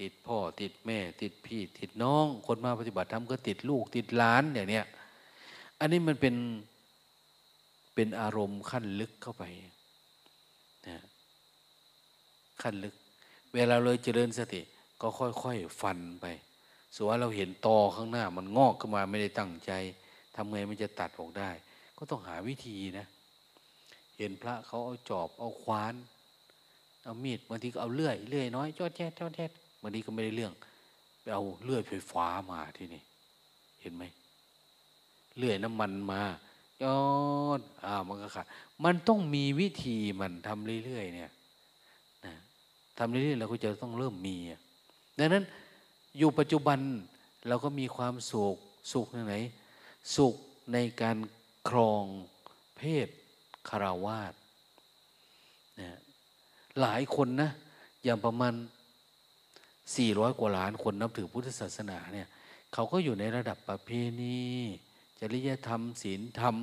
[0.00, 4.86] ติดพ่อติดแม่ ติดพี่ ติดน้อง คนมาปฏิบัติธรรมก็ติดลูกติดหลานอย่างเนี้ย
[5.80, 6.34] อันนี้มันเป็น
[7.94, 9.44] เป็นอารมณ์ขั้นลึกเข้าไป
[12.62, 12.94] ขั้นลึก
[13.54, 14.60] เวลาเลยเจริญสติ
[15.00, 16.26] ก็ค่อยๆฟันไป
[16.96, 19.72] ส่วนเราเห็นตอข้างหน้า มันงอกขึ้นมาไม่ได้ตั้งใจ
[20.34, 21.50] ทำไงมันจะตัดออกได้
[21.98, 23.06] ก็ต้องหาวิธีนะ
[24.18, 25.94] เห็นพระเขาเอาจอบเอาควาน
[27.02, 29.50] เอามีดบางทีก็เอาเลื่อยเลื่อยน้อยจอดแจ๊ดจอดแจ๊ด
[29.82, 30.52] วันนี้ก็ไม่ได้เรื่อง
[31.20, 33.02] ไปเอาเลื่อยไฟฟ้ามาที่นี่
[33.80, 34.04] เห็นไหม
[35.36, 36.22] เลื่อยน้ำมันมา
[36.82, 36.98] ย้อ
[37.58, 38.46] นอ่ามันก็ขาด
[38.84, 41.30] มันต้องมีวิธีมันทำเรื่อยๆเนี่ย
[42.98, 44.36] ทำเรื่อยๆเราก็จะต้องเริ่มมี
[45.18, 45.44] ดังนั้น
[46.18, 46.78] อยู่ปัจจุบัน
[47.48, 48.56] เราก็มีความสุข
[48.92, 49.36] สุขไหน
[50.16, 50.34] สุข
[50.72, 51.16] ในการ
[51.68, 52.04] ครอง
[52.76, 53.08] เพศ
[53.68, 54.32] คาราวาส
[55.80, 55.98] นะ
[56.80, 57.50] หลายคนนะ
[58.04, 58.54] อย่างประมาณ
[59.96, 62.28] สี่ร้อยกว่าล้านคนนับถือพุทธศาสนาเนี่ย
[62.72, 64.40] เขาก็อยู่ในระดับประเพณี
[65.20, 66.56] จริยธรรมศีลธรรม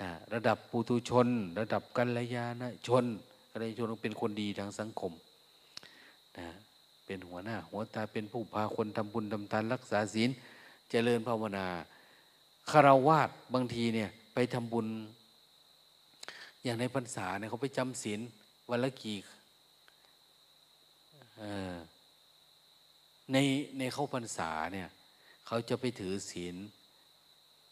[0.00, 1.28] นะระดับปุถุชน
[1.60, 3.04] ระดับกัลยาณชน
[3.52, 5.12] กัลยาณชนเป็นคนดีทางสังคม
[6.38, 6.48] นะ
[7.06, 10.30] เป็นหัวหน้า หัวตาเป็นผู้พาคนทำบุญทำทานรักษาศีล
[10.90, 11.66] เจริญภาวนา
[12.70, 14.86] คารวาสบางทีเนี่ยไปทำบุญ
[16.64, 18.20] อย่างในพรรษาเนี่ยเขาไปจำศีล
[18.70, 19.18] วันละกี่
[23.32, 23.36] ใน
[23.78, 24.88] ในเข้าพรรษาเนี่ย
[25.46, 26.56] เขาจะไปถือศีล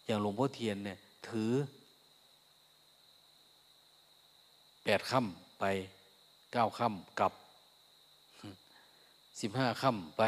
[0.06, 1.52] อย่างหลวงพ่อเทียนเนี่ยถือ
[4.84, 5.64] แปดค่ำไป
[6.52, 7.32] เก้าค่ำกลับ
[9.40, 10.22] สิบห้าค่ำไป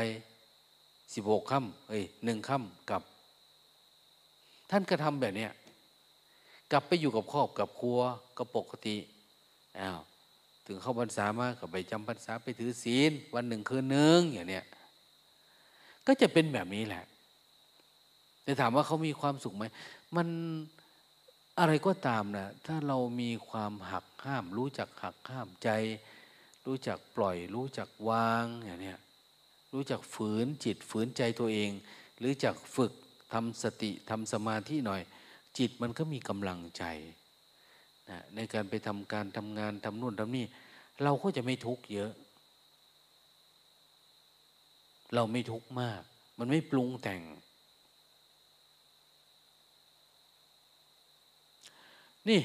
[1.14, 3.02] สิบหกค่ำเอ้ยหนึ่งค่ำกลับ
[4.70, 5.52] ท่านก็ทำแบบเนี้ย
[6.72, 8.00] กลับไปอยู่กับครอบกับครัว
[8.38, 8.96] ก็ปกติ
[9.80, 10.00] อ้าว
[10.66, 14.64] ถึงเข้าพรรษามาก็ไปจำพรรษาไปถือศีล วันหนึ่งคืนหนึ่งอย่างเนี้ย
[16.06, 17.04] ก็จะเป็นแบบนี้แหละ
[18.44, 19.64] แต่ถามว่าเขามีความสุขไหม
[20.16, 20.28] มัน
[21.58, 25.68] อะไรก็ตามนะถ้าเรามีความหักห้าม รู้จักหักห้ามใจ
[26.66, 28.94] รู้จักปล่อย รู้จักวางอย่างนี้
[29.72, 31.70] รู้จักฝืนจิตฝืนใจตัวเอง
[32.18, 32.92] หรือจักฝึก
[33.32, 35.02] ทำสติทำสมาธิหน่อย
[35.58, 36.84] จิตมันก็มีกำลังใจ
[38.08, 40.44] นะในการไปทำการทำงานทำนู่นทำนี่
[41.02, 42.12] เราก็จะไม่ทุกข์เยอะ
[45.14, 46.02] เราไม่ทุกข์มาก
[46.38, 47.22] มันไม่ปรุงแต่ง
[52.28, 52.40] นี่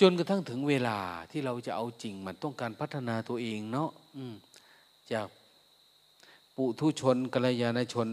[0.00, 0.98] จนกระทั่งถึงเวลา
[1.30, 3.90] ที่เราจะเอาจริงมันต้องการพัฒนาตัวเองเนาะ
[5.12, 5.26] จาก
[6.56, 8.08] ปุถุชนกัลยาณชน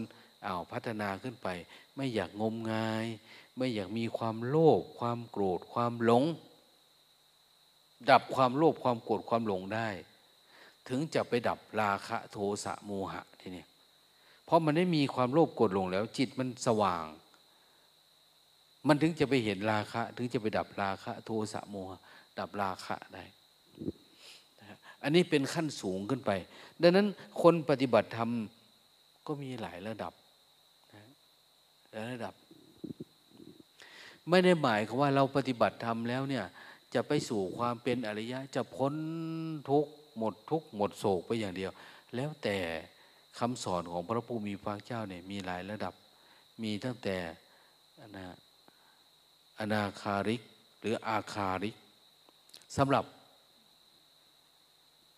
[0.46, 1.48] อ้าวพัฒนาขึ้นไป
[1.96, 3.06] ไม่อยากงมงาย
[3.56, 6.24] ไม่อยากมีความโลภความโกรธความหลง
[8.10, 9.88] ดับความโลภความโกรธความหลงได้
[10.88, 13.64] ถึงจะไปดับราคะโทสะโมหะทีนี้
[14.44, 17.04] เพราะมันไม่มีความโลภโกรธหลงแล้ว จิตมันสว่าง
[18.86, 22.00] มันถึงจะไปเห็นราคะ ถึงจะไปดับราคะ โทสะโมหะ
[22.38, 23.24] ดับราคะได้
[25.02, 26.30] อันนี้เป็นขั้นสูงขึ้นไป
[26.82, 27.06] ดังนั้น
[27.42, 28.30] คนปฏิบัติธรรม
[29.26, 30.12] ก็มีหลายระดับ
[31.92, 32.34] หลายระดับ
[34.28, 36.44] ไม่ได้หมายความว่าเราปฏิบัติธรรมแล้วเนี่ย
[36.94, 38.94] จะไปสู่ความเป็นอริยะ จะพ้น
[39.70, 39.86] ทุก
[40.18, 41.72] หมดทุกหมดโศกไปอย่างเดียว
[42.14, 42.56] แล้วแต่
[43.38, 45.94] คำสอนของพระภูมิพระเจ้าเนี่ยมีหลายระดับ
[46.62, 47.16] มีตั้งแต่
[48.16, 48.24] นะ
[49.60, 50.42] อนาคาริก
[50.80, 51.76] หรืออาคาริก
[52.76, 53.04] สำหรับ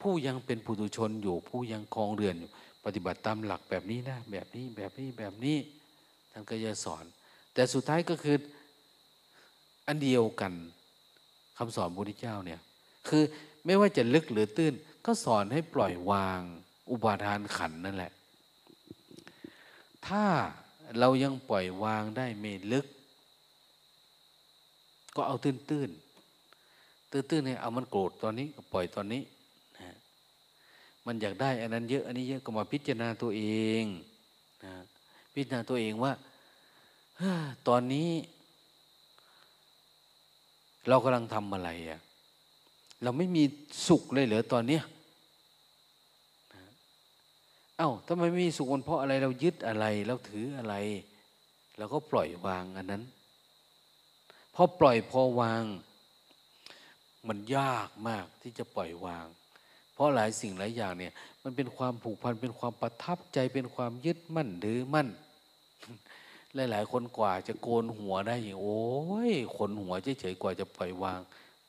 [0.01, 2.51] ผู้ยังเป็นปุถุชนอยู่ ผู้ยังคลองเรือนอยู่
[2.85, 5.57] ปฏิบัติตามหลักแบบนี้นะ แบบนี้แบบนี้แบบนี้
[6.33, 7.05] ท่านก็จะสอน
[7.55, 8.37] แต่สุดท้ายก็คือ
[9.87, 10.53] อันเดียวกัน
[11.59, 12.61] คำสอนพระพุทธเจ้าเนี่ย
[13.09, 13.23] คือ
[13.65, 14.75] ไม่ว่าจะลึกหรือตื้น
[15.07, 16.41] ก็สอนให้ปล่อยวาง
[16.91, 18.13] อุปาทานขันนั่นแหละ
[20.07, 20.25] ถ้า
[20.99, 22.87] เรายังปล่อยวางได้ไม่ลึก
[25.17, 25.91] ก็เอาตื้นตื้น
[27.11, 29.23] ตื้นตื้นเนี่ยเอามันโกรธตอนนี้ก็ปล่อยตอนนี้
[31.07, 33.45] มันอยากได้อันนั้นเยอะอันนี้เยอะก็มาพิจารณาตัวเอ
[33.83, 33.85] ง
[34.65, 34.73] นะ
[35.35, 36.13] พิจารณาตัวเองว่า
[37.69, 38.11] ตอนนี้
[40.89, 42.01] เรากำลังทำอะไรอะ
[43.03, 43.45] เราไม่มี
[43.89, 44.83] สุขเลยเหรอตอนเนี้ย
[47.79, 50.75] เอา้าทำไมไม่มีสุขมันเพราะอะไรเรายึดอะไร เราถืออะไร
[51.79, 53.03] เราก็ปล่อยวางอันนั้น
[54.55, 55.65] พอปล่อยพอวาง
[57.29, 59.27] มันยากมากที่จะปล่อยวาง
[59.93, 61.13] เพราะหลายสิ่งหลายอย่างเนี่ย
[61.43, 65.09] มันเป็นความผูกพันเป็นความประทับใจเป็นความยึดมั่นหรือมั่น
[66.55, 68.81] หลายๆ คนกว่าจะโกนหัวได้อย่างโอ้
[69.31, 71.21] ยขนหัวเฉยๆกว่าจะปล่อยวาง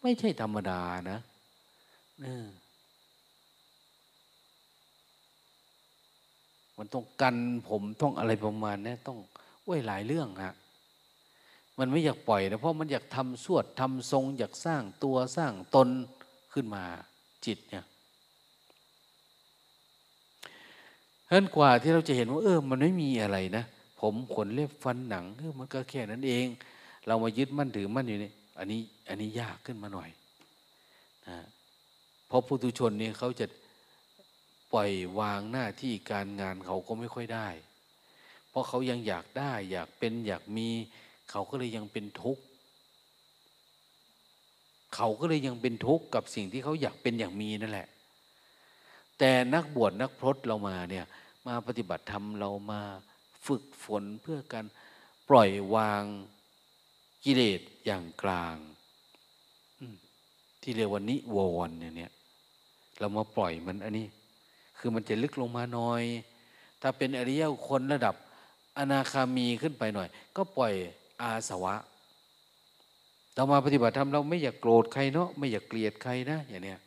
[0.01, 1.19] ไม่ใช่ธรรมดานะ
[2.21, 2.47] เออ
[6.77, 7.35] มันต้องกัน
[7.69, 9.17] ผมต้องอะไรประมาณนี้ต้อง
[9.63, 10.53] โอ้ยหลายเรื่องฮะ
[11.79, 15.89] มันไม่อยากปล่อยนะเพราะมันอยากทำสวดทำทรง อยากสร้างตัวสร้างตน
[16.53, 16.83] ขึ้นมา
[17.45, 17.85] จิตเนี่ย
[21.27, 23.63] ฉะนั้นกว่าที่เราจะเห็นว่าเออมันไม่มีอะไรนะ
[24.01, 26.45] ผมขนเล็บฟันหนังเออมันก็แค่นั้นเอง
[27.07, 30.09] เรามายึดมั่นถือมั่นอยู่นี่อันนี้อันนี้ยากขึ้นมาหน่อย
[31.27, 31.37] นะ
[32.27, 33.45] เพราะผู้ทุชนเนี่ยเขาจะ
[34.73, 37.47] ปล่อยวางหน้าที่การงานเขาก็ไม่ค่อยได้
[38.49, 40.69] เพราะเขายังอยากได้ อยากเป็นอยากมี
[41.35, 42.43] เขาก็เลยยังเป็นทุกข์
[44.95, 47.87] เขาก็เลยยังเป็นทุกข์กับสิ่งที่เขาอยากเป็นอย่ากมีนั่นแหละ
[49.17, 51.05] แต่นักบวชนักพรตเรามาเนี่ย
[51.47, 52.81] มาปฏิบัติธรรมเรามา
[53.45, 54.65] ฝึกฝนเพื่อการ
[55.29, 56.03] ปล่อยวาง
[57.23, 58.55] กิเลสอย่างกลาง
[60.61, 62.11] ที่เรียกว่านิวรณ์เนี่ย
[62.99, 64.07] เรามาปล่อยมันอันนี้
[64.77, 66.03] คือมันจะลึกลงมาหน่อย
[66.81, 68.15] ถ้าเป็นอริยคนระดับ
[68.77, 70.73] อนาคามีขึ้นไปหน่อย ก็ปล่อย
[71.23, 71.75] อาสวะ
[73.35, 76.79] เรามาปฏิบัติธรรมเราไม่อยากโกรธใครเนาะไม่อยากเกลียดใครนะอย่างเนี้ย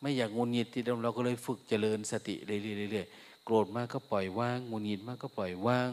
[0.00, 5.88] ไม่อยากงุนงิดที่เราก็เลยฝึกเจริญสติเรื่อยๆโกรธมากก็ปล่อยวางงุนงิดมากก็ปล่อยวาง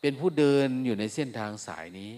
[0.00, 2.12] เป็นผู้เดินอยู่ในเส้นทางสายนี้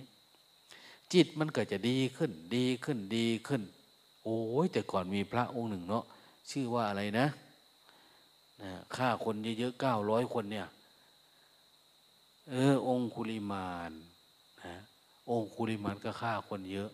[1.13, 3.63] จิตมันก็จะดีขึ้น ดีขึ้นดีขึ้น
[4.25, 6.05] โอ้ยแต่ก่อนมีพระองค์หนึ่งเนาะ
[6.51, 7.27] ชื่อว่าอะไรนะ
[8.63, 10.67] นะฆ่าคนเยอะๆเก้าร้อยคนเนี่ย
[12.51, 13.93] เออ องคุลิมาน
[15.31, 16.91] องคุลิมานก็ฆ่าคนเยอะ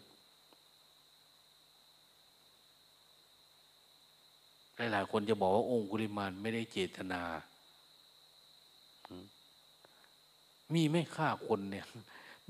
[4.76, 7.22] หลายๆคนจะบอกว่าองคุลิมานไม่ได้เจตนา
[10.72, 11.86] มีไม่ฆ่าคนเนี่ย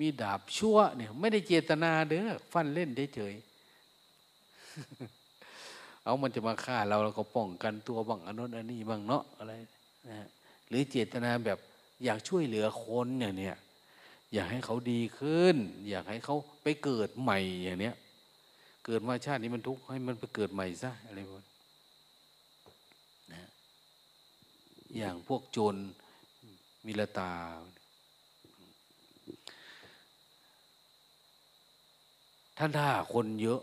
[0.00, 3.34] มีดาบชั่วเนี่ย ไม่ได้เจตนาเด้อฟันเล่นเฉย
[6.02, 9.52] เอามันจะมาฆ่าเราเราก็ป้องกันตัวบ้างอนนอันนี้บ้างเนาะอะไร
[10.08, 10.26] นะ
[10.68, 11.58] หรือเจตนาแบบ
[12.04, 13.56] อยากช่วยเหลือคนอย่างเนี้ย
[14.34, 15.56] อยากให้เขาดีขึ้น
[15.88, 17.94] อยากให้เขาไปเกิดใหม่อย่างเนี้ย
[18.84, 21.44] เกิดมาชาตินี้มันทุกข์ให้มันไปเกิดใหม่ซะอะไรพวก
[24.96, 25.76] อย่างพวกโจร
[26.86, 27.30] มิลตา
[32.58, 33.60] ท่านท่าคนเยอะ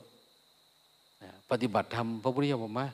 [1.23, 2.85] นะปฏิบัติธรรมพระพุทธเจ้าบอกมา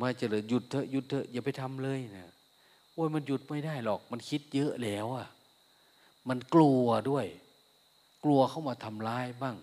[0.00, 2.30] มาเจริญหยุดเถอะหยุดเถอะอย่าไปทำเลยนะ
[2.92, 5.26] โอ้ยมันหยุดไม่ได้หรอก มันคิดเยอะแล้วอะ
[6.28, 7.26] มันกลัวด้วย
[8.24, 9.56] กลัวเข้ามาทำร้ายบ้าง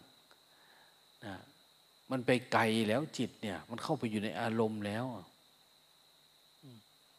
[1.25, 1.35] นะ
[2.11, 5.05] มันไปไกลแล้วจิตเนี่ย มันเข้าไปอยู่ในอารมณ์แล้ว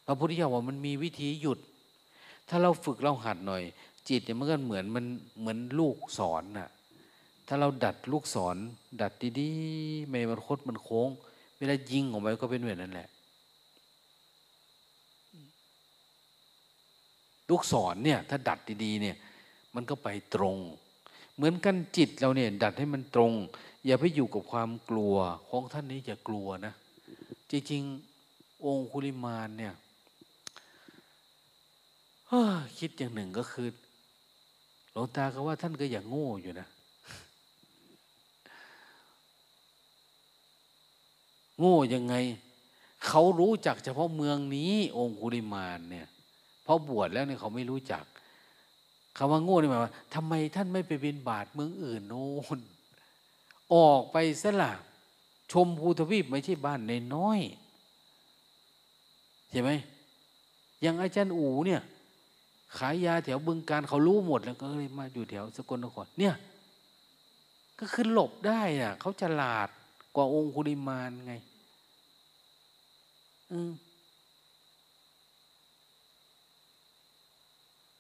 [0.07, 1.59] พระพุทธเจ้าว่ามันมีวิธีหยุด
[2.49, 3.63] ถ้าเราฝึกเราหัดหน่อย
[4.09, 5.05] จิตเนี่ยมันก็เหมือนมัน
[5.41, 6.71] เหมือนลูกศรน่ะ
[7.49, 8.57] ถ้าเราดัดลูกศร
[9.03, 11.09] ดัดดีๆไม่มันคดมันโค้ง
[11.59, 13.09] เวลายิงออกไปก็เป็นแบบนั้นแหละ
[17.51, 19.17] ลูกศรเนี่ย ถ้าดัดดีๆเนี่ย
[19.75, 20.57] มันก็ไปตรง
[21.35, 23.33] เหมือนกันจิตเราเนี่ยดัดให้มันตรง
[23.87, 25.15] อย่าไปอยู่กับความกลัว
[25.49, 26.75] ของท่านนี้อย่ากลัวนะ
[27.51, 29.75] จริงๆ องคุลิมานเนี่ย
[32.79, 33.69] คิดอย่างหนึ่งก็คือ
[34.93, 36.69] หลวงตาก็ว่าท่านก็อย่างโง่อยู่นะ
[41.59, 42.15] โง่ยังไง
[43.07, 46.09] เขารู้จักเฉพาะเมืองนี้ องคุริมานเนี่ย
[46.63, 48.05] เพราะบวชแล้วเนี่ยเขาไม่รู้จัก
[49.17, 52.25] คำว่าโง่นี่หมายว่าทำไมท่านไม่ไปบินบาทเมืองอื่นโน่
[52.59, 52.61] น
[53.75, 54.73] ออกไปซะละ
[55.53, 57.41] ชมภูทวีปไม่ใช่บ้านในน้อย
[59.51, 59.71] ใช่ไหม
[60.83, 61.83] อย่างอาจารย์อูเนี่ย
[62.79, 66.35] ขายยาแถวบึงการเขารู้หมดแล้วก็เลยมาอยู่แถวสกลนครเนี่ย
[67.79, 69.69] ก็คือหลบได้อะเขาฉลาด
[70.15, 71.35] กว่าองคุริมานไง
[73.51, 73.71] อือ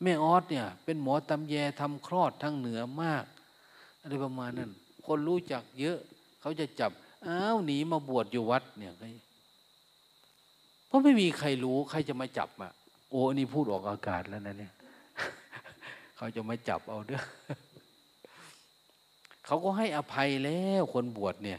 [0.05, 3.25] แม่ออสเนี่ย เป็นหมอตำแยทำคลอดทางเหนือมาก
[4.01, 4.71] อะไรประมาณนั้น
[5.07, 5.99] คนรู้จักเยอะ
[6.41, 6.91] เขาจะจับ
[7.27, 8.93] อ้าวหนีมาบวชอยู่วัดเนี่ย
[10.87, 12.73] เพราะไม่มีใครรู้ใครจะมาจับอะ
[13.11, 14.73] โอ้นี่พูดออกอากาศแล้วนะเนี่ย
[16.17, 17.23] เขาจะมาจับเอาเด้อ
[19.47, 21.59] เขาก็ให้อภัยแล้วคนบวชเนี่ย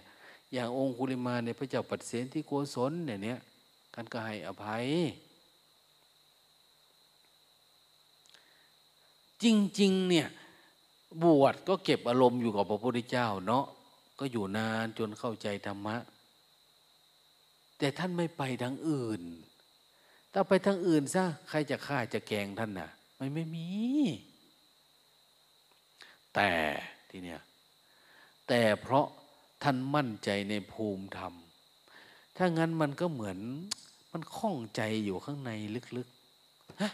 [0.53, 3.39] อย่างองคุลิมาเนี่ยพระเจ้าปัดเสนที่โกศลเนี่ยเนี่ย
[3.93, 4.85] กันก็ให้อภัย
[9.43, 9.45] จ
[9.79, 10.27] ริง ๆ เนี่ย
[11.23, 13.65] บวชก็เก็บอารมณ์อยู่กับพระพุทธเจ้าเนาะ
[14.19, 15.97] ก็อยู่นานจนเข้าใจธรรมะ
[17.77, 19.21] แต่ท่านไม่ไปทางอื่น
[20.33, 23.67] ถ้าไปทางอื่นซะใครจะฆ่าจะแกงท่านนะ่ะไม่ไม่มี
[26.35, 26.49] แต่
[27.09, 27.41] ทีเนี้ย
[28.47, 29.07] แต่เพราะ
[29.63, 31.33] ท่านมั่นใจในภูมิธรรม
[32.37, 33.37] ถ้างั้นมันก็เหมือน
[34.11, 35.51] มันคล้องใจอยู่ข้างใน
[35.97, 36.91] ลึกๆฮะ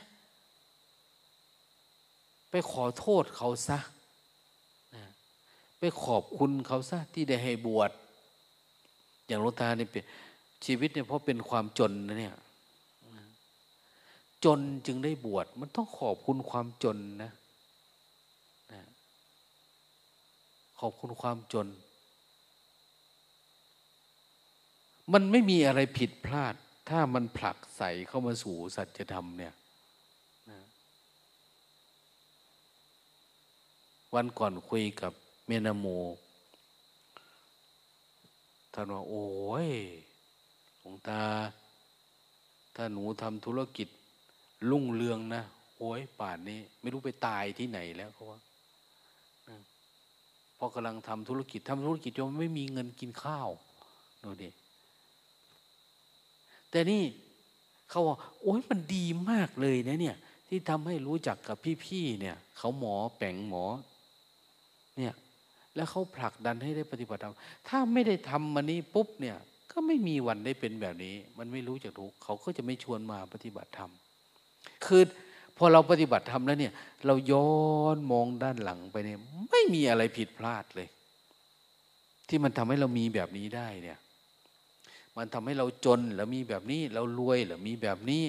[2.52, 3.80] ไปขอโทษเขาซะ
[5.80, 7.92] ไปขอบคุณเขาซะที่ได้ให้บวช
[9.28, 10.04] อย่างหลวงตาเนี่ยเป็น
[10.66, 12.36] ชีวิตเนี่ยเพราะเป็นความจนนะเนี่ย
[14.46, 17.32] จนจึงได้บวชมันต้องขอบคุณความจนนะ
[18.72, 18.82] นะ
[20.80, 21.68] ขอบคุณความจน
[25.14, 26.56] มันไม่มีอะไรผิดพลาด
[26.90, 29.54] ถ้ามันผลักใส่เข้ามาสู่สัจธรรมเนี่ย
[30.50, 30.60] นะ
[34.16, 35.14] วันก่อนคุยกับ
[35.48, 35.86] เมนาโม
[38.74, 39.26] ท่านว่าโอ้
[39.68, 39.70] ย
[40.80, 41.24] หลวงตา
[42.76, 43.88] ถ้าหนูทำธุรกิจ
[44.70, 45.44] ลุ่งเรืองนะ
[45.78, 48.40] โอ้ยป่านนี้ ไม่รู้ไปตายที่ไหนแล้วเขาว่า
[50.58, 53.50] พอกำลังทำธุรกิจทำธุรกิจจนไม่มีเงินกินข้าว
[54.20, 54.50] โน่ดิ
[56.70, 57.04] แต่นี่
[57.90, 63.64] เขาว่าโอ้ยมันดีมากเลยนะเนี่ย ที่ทำให้รู้จักกับพี่ๆเนี่ย เขาหมอแป่งหมอ
[64.98, 65.14] เนี่ย
[65.76, 67.36] แล้วเขาผลักดันให้ได้ปฏิบัติธรรม
[67.68, 69.38] ถ้าไม่ได้ทำมันนี้ปุ๊บเนี่ย
[69.72, 73.92] ก็ไม่มีวันได้เป็นแบบนี้ มันไม่รู้จักทุกเขาก็จะไม่ชวนมาปฏิบัติธรรม
[74.86, 75.04] คือ
[75.58, 76.74] พอเราปฏิบัติทำแล้วเนี่ย
[77.06, 77.52] เราย้อ
[77.96, 79.20] นมองด้านหลังไปเนี่ย
[79.52, 80.88] ไม่มีอะไรผิดพลาดเลย
[82.28, 84.00] ที่มันทำให้เรามีแบบนี้ได้เนี่ย
[85.18, 88.24] มันทำให้เราจนแล้วมีแบบนี้ เรารวยแล้วมีแบบนี้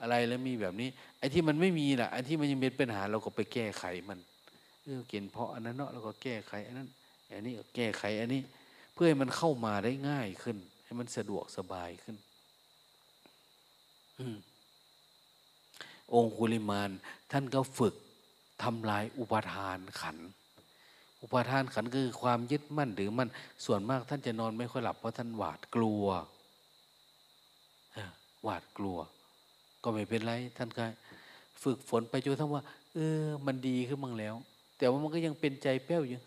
[0.00, 0.88] อะไรแล้วมีแบบนี้
[1.18, 4.18] ไอ้ที่มันไม่มีล่ะไอ้ที่มันยังเป็นปัญหาเราก็ไปแก้ไขมัน
[4.88, 6.88] เออเกณฑ์เพราะอันนั้นเนาะเราก็แก้ไขอันนั้น
[7.30, 8.42] อันนี้ก็แก้ไขอันนี้
[8.94, 12.16] เพื่อให้มันเข้ามาได้ง่ายขึ้น ให้มันสะดวกสบายขึ้น
[16.14, 16.90] องคุลิมาน
[17.32, 17.94] ท่านก็ฝึก
[18.62, 20.16] ทำลายอุปทานขัน
[21.22, 23.28] อุปทานขันคือความยึดมั่นหรือมัน
[23.64, 26.04] ส่วนมากท่านจะนอนไม่ค่อยหลับเพราะท่านหวาดกลัว
[28.44, 28.98] หวาดกลัว
[29.82, 30.84] ก็ไม่เป็นไร ท่านก็
[31.62, 32.62] ฝึกฝนไปจนทั้งว่า
[32.94, 34.34] เออ มันดีขึ้นบ้างแล้ว
[34.78, 36.18] แต่ว่ามันก็ยังเป็นใจแป้วอยู่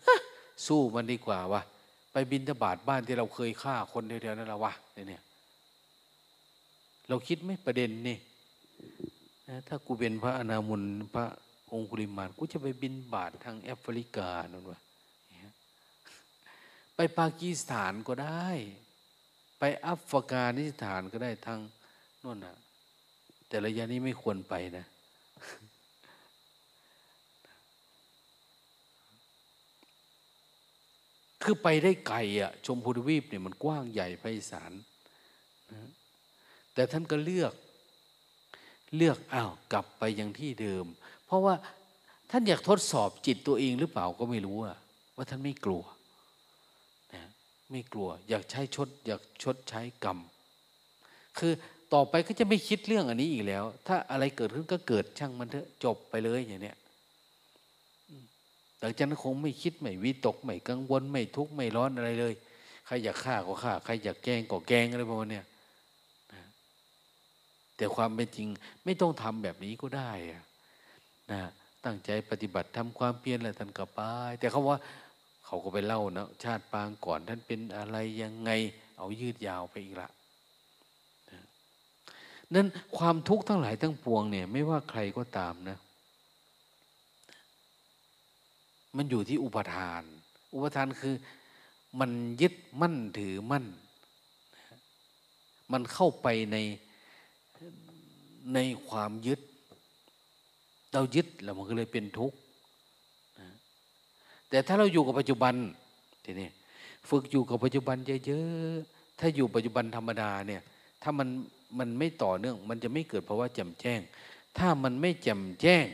[0.66, 1.62] สู้มันดีกว่าวะ
[2.12, 4.72] ไปบินทบาทบ้านที่เราเคยฆ่าคนเดียวๆนั่นละวะ
[5.08, 5.22] เนี่ย
[7.08, 8.18] เราคิดไหมประเด็นนี่
[9.68, 10.82] ถ้ากูเป็นพระอนามุน
[11.14, 11.24] พระ
[11.72, 14.80] องคุลิมานกูจะไปบินบาททางแอฟริกานั่นวะ
[16.96, 18.48] ไปปากีสถานก็ได้
[19.58, 21.58] ไปอัฟกานิสถานก็ได้ทาง
[22.22, 22.56] นู่นนะ
[23.48, 24.86] แต่ระยะนี้ไม่ควรไปนะ
[31.44, 34.72] คือไปได้ไกลอะชมพูทวีปเนี่ยมันกว้างใหญ่ไพศาล
[35.70, 35.90] นะ
[36.74, 37.54] แต่ท่านก็เลือก
[38.96, 40.86] เลือกอ้าวกลับไปยังที่เดิม
[41.26, 41.54] เพราะว่า
[42.30, 44.78] ท่านอยากทดสอบจิตตัวเองหรือเปล่าก็ไม่รู้อะ
[45.16, 45.82] ว่าท่านไม่กลัว
[47.14, 47.22] นะ
[47.70, 50.18] ไม่กลัว อยากใช้ชด อยากชดใช้กรรม
[51.38, 51.52] คือ
[51.94, 56.76] ต่อไปก็จะไม่คิดเรื่องอันนี้อีกแล้ว ถ้าอะไรเกิดขึ้นก็เกิดช่างมันเถอะจบไปเลยอย่างเนี้ย
[58.82, 62.34] หลังจากนั้นคงไม่คิดไม่วิตกไม่กังวลไม่ทุกข์ไม่ร้อนอะไรเลย
[62.86, 65.40] ใครอยากฆ่าก็ฆ่าใครอยากแกงก็แกงอะไรประมาณนี้
[67.76, 68.48] แต่ความเป็นจริง
[68.84, 70.10] ไม่ต้องทำแบบนี้ก็ได้
[71.32, 71.40] นะ
[71.84, 74.00] ตั้งใจปฏิบัติทำความเพียรอะไรท่านก็ไป
[74.40, 74.78] แต่เขาว่า
[75.46, 78.50] เขาก็ไปเล่านะชาติปางก่อนท่านเป็นอะไรยังไง
[78.98, 80.08] เอายืดยาวไปอีกละ
[82.54, 82.66] นั้น
[82.96, 85.78] ความทุกข์ทั้งหลายทั้งปวงเนี่ย ไม่ว่าใครก็ตามนะ
[88.96, 90.02] มันอยู่ที่อุปทาน
[90.54, 91.14] อุปทานคือ
[92.00, 93.64] มันยึดมั่นถือมั่น
[95.72, 96.56] มันเข้าไปใน
[98.54, 99.40] ในความยึด
[100.92, 102.36] เรายึดแล้วมันก็เลยเป็นทุกข์
[104.48, 105.54] แต่ถ้าเราอยู่กับปัจจุบัน
[106.24, 106.48] ทีนี้
[107.08, 110.62] ฝึกอยู่กับปัจจุบันเยอะๆ ถ้าอยู่ปัจจุบันธรรมดาเนี่ย
[111.02, 111.28] ถ้ามัน
[111.78, 114.00] มันไม่ต่อเนื่อง มันจะไม่เกิดเพราะว่าแจ่มแจ้ง
[114.58, 115.86] ถ้ามันไม่แจ่มแจ้ง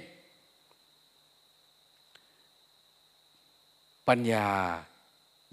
[4.09, 4.48] ปัญญา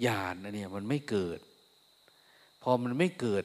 [0.06, 1.40] ญาณอันนี้มันไม่เกิด
[2.62, 3.44] พอมันไม่เกิด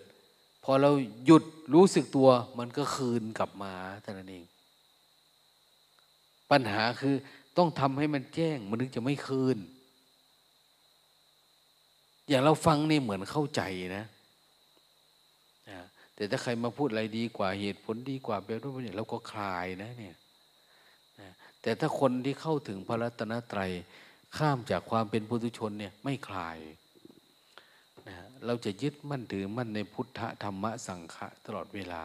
[0.64, 0.90] พอเรา
[1.26, 1.44] หยุด
[1.74, 4.44] รู้สึกตัว มันก็คืนกลับมาเท่านั้นเอง
[6.50, 7.14] ปัญหาคือ
[7.56, 9.58] ต้องทำให้มันแจ้ง มันถึงจะไม่คืน
[12.28, 13.62] อย่างเราฟังนี่เหมือนเข้าใจ
[13.96, 14.04] นะ
[16.14, 20.16] แต่ถ้าใครมาพูดอะไรดีกว่าเหตุผลดีกว่าแบบนู้นเนี่ยเราก็คลายนะเนี่ย
[21.62, 23.72] แต่ถ้าคนที่เข้าถึงพระรัตนตรัย
[24.36, 26.58] ข้ามจากความเป็นปุถุชนเนี่ยไม่คลาย
[28.08, 28.16] นะ
[28.46, 32.02] เราจะยึดมั่นถือมั่นในพุทธธรรมะสังฆะตลอดเวลา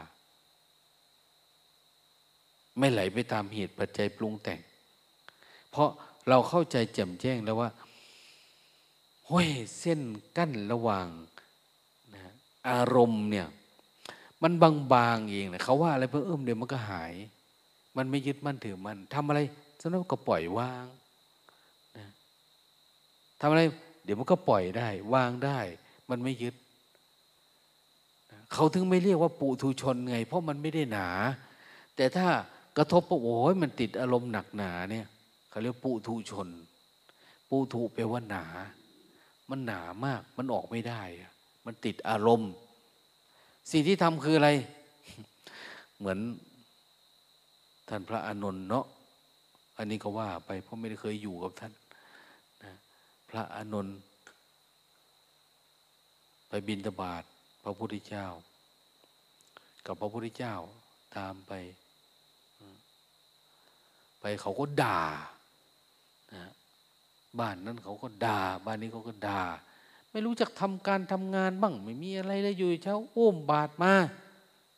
[2.80, 4.60] ไม่ไหลไปตามเหตุปัจจัยปรุงแต่ง
[5.72, 5.90] เพราะ
[6.30, 7.70] เราเข้าใจแจ่มแจ้งแล้วว่า
[9.30, 9.50] ห้ย
[9.80, 10.02] เส้น
[10.38, 11.08] กั้นระหว่าง
[12.14, 12.22] นะ
[12.70, 13.48] อารมณ์เนี่ย
[14.44, 14.54] มัน
[14.94, 17.14] บางๆเองนะเขาว่าอะไรเพิ่มเอิมเดี๋ยวมันก็หาย
[17.98, 19.40] มันไม่ยึดมั่นถือมั่นทำอะไร
[19.82, 20.86] สนุกก็ปล่อยวาง
[23.48, 23.66] ทำอะไร
[24.06, 25.60] เดี๋ยวมันก็ปล่อยได้ วางได้
[26.10, 26.56] มันไม่ยึด
[28.54, 31.10] เขาถึงไม่เรียกว่าปุถุชนไง เพราะมันไม่ได้หนา
[31.96, 32.28] แต่ถ้า
[32.78, 35.08] กระทบปุ๊บโอ้ยมันติดอารมณ์หนักหนาเนี่ย
[35.50, 36.48] เขาเรียกปุถุชน
[37.50, 38.46] ปุถุแปลว่าหนา
[39.50, 41.02] มันหนามาก มันออกไม่ได้
[41.66, 42.52] มันติดอารมณ์
[43.72, 44.50] สิ่งที่ทำคืออะไร
[45.98, 46.20] เหมือน
[47.90, 48.86] ท่านพระอานนท์เนาะ
[49.78, 51.74] อันนี้ก็ว่าไปเพราะไม่ได้เคยอยู่กับท่าน
[53.30, 53.98] พระอานนท์
[56.50, 57.24] ไปบินตบาท
[57.64, 58.26] พระพุทธเจ้า
[59.86, 60.56] กับพระพุทธเจ้า
[61.18, 61.54] ตามไป
[64.20, 65.02] ไปเขาก็ด่า
[66.34, 66.46] นะ
[67.40, 69.42] บ้านนั้นเขาก็ด่า บ้านนี้เขาก็ด่า
[70.12, 73.94] ไม่รู้จักทำการทำงานบ้าง ไม่มีอะไรเลยอยู่เช้าอุ้มบาทมา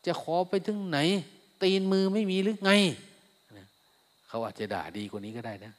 [0.06, 0.98] จะขอไปถึงไหน
[1.62, 2.72] ตีนมือไม่มีหรือไง
[4.28, 5.72] เขาอาจจะด่าดีกว่านี้ก็ได้นะ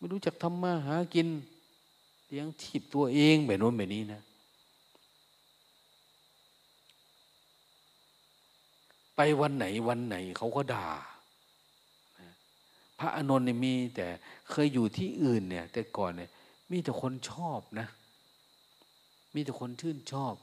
[0.00, 1.28] ไม่รู้จักทำมาหากิน
[2.26, 4.22] เลี้ยงทีบตัวเองแบบโน้นแบบนี้นะ
[9.16, 10.88] ไปวันไหนวันไหนเขาก็ด่า
[12.98, 14.06] พระอานนท์เนี่ยมีแต่
[14.50, 16.30] เคยอยู่ที่อื่นเนี่ย แต่ก่อนเนี่ย
[16.70, 17.86] มีแต่คนชอบนะ
[19.34, 20.34] มีแต่คนชื่นชอบ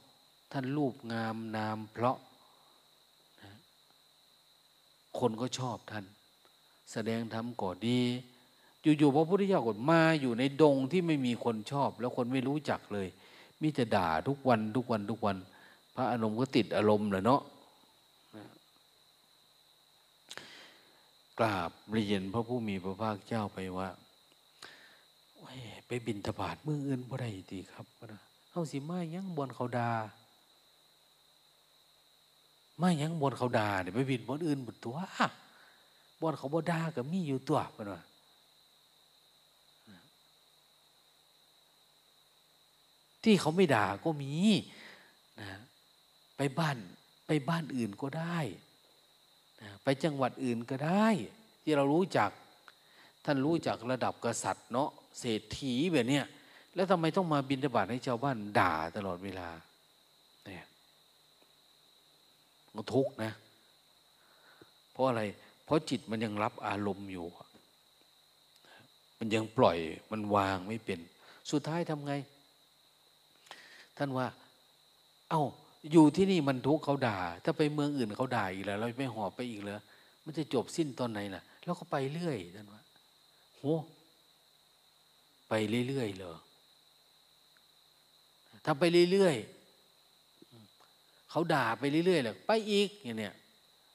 [0.52, 2.16] ท่านรูปงามนามเพราะ
[5.18, 6.04] คนก็ชอบท่าน
[6.92, 8.00] แสดงธรรมก่อดี
[8.82, 13.08] อยู่ๆพระพุทธเจ้าก็มาอยู่ในดงที่ไม่มีคนชอบ แล้วคนไม่รู้จักเลย
[13.62, 15.36] มีแต่ด่าทุกวันทุกวันทุกวัน
[15.94, 17.42] พระอารมณ์ก็ติดอารมณ์เลยเนาะ
[21.38, 23.88] กราบเรียนพระผู้มีพระภาคเจ้าไปว่า
[25.86, 28.20] ไปบินทบาทเมื่ออื่นบ่ได้ดีครับนะ
[28.50, 29.90] เขาสิมายังบนเขาดา
[32.80, 34.96] มายังบนเขาดาเนี่ยไปบินบนอื่นบนตัว
[36.20, 38.02] บนเขาบ่ดาก็มีอยู่ตัวเพื่อนว่า
[43.24, 44.34] ที่เขาไม่ด่าก็มี
[45.40, 45.48] นะ
[46.36, 46.76] ไปบ้าน
[47.26, 48.38] ไปบ้านอื่นก็ได้
[49.62, 51.06] นะไปจังหวัดอื่นก็ได้
[51.62, 52.30] ที่เรารู้จัก
[53.24, 56.24] ท่านรู้จักระดับกษัตริย์เนาะเศรษฐีแบบเนี้ย
[56.74, 59.48] แล้วทำไมต้องมาบินบาตให้ชาวบ้านด่าตลอดเวลา
[60.46, 60.66] เนี่ย
[62.74, 63.32] มันทุกข์นะ
[64.92, 65.22] เพราะอะไร
[65.64, 67.26] เพราะจิตมันยังรับอารมณ์อยู่
[69.18, 69.78] มันยังปล่อย
[70.12, 71.00] มันวางไม่เป็น
[71.50, 72.14] สุดท้ายทำไง
[73.98, 74.26] ท่านว่า
[75.30, 75.42] เอา้า
[75.92, 79.74] อยู่ที่นี่มันทุกข์เขาด่า ถ้าไปเมืองอื่นเขาด่าอีกแล้ว เราไม่หอบไปอีกเลย
[80.24, 82.82] มันจะจบสิ้นตอนไหนล่ะ แล้วก็ไปเรื่อยท่านว่า
[83.56, 83.62] โห
[85.48, 85.54] ไป
[85.88, 86.36] เรื่อยๆเลย
[88.66, 93.34] ทำไปเรื่อยๆเขาด่าไปเรื่อยๆเลยไปอีกอย่างเนี้ย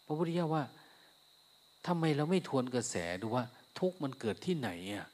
[0.05, 0.63] พระพุทธเจ้าว่า
[1.87, 3.45] ทำไมเราไม่ทวนกระแสดูว่า
[3.79, 5.07] ทุกมันเกิดที่ไหนอะ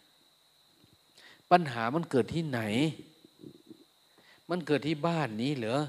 [1.52, 2.62] ปัญหามันเกิดที่ไหน
[4.50, 5.80] มันเกิดที่บ้านนี้เหรอ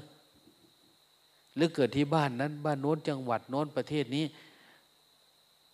[1.55, 4.25] หรือเกิดที่บ้านนั้น บ้านโน้นจังหวัดโน้นประเทศนี้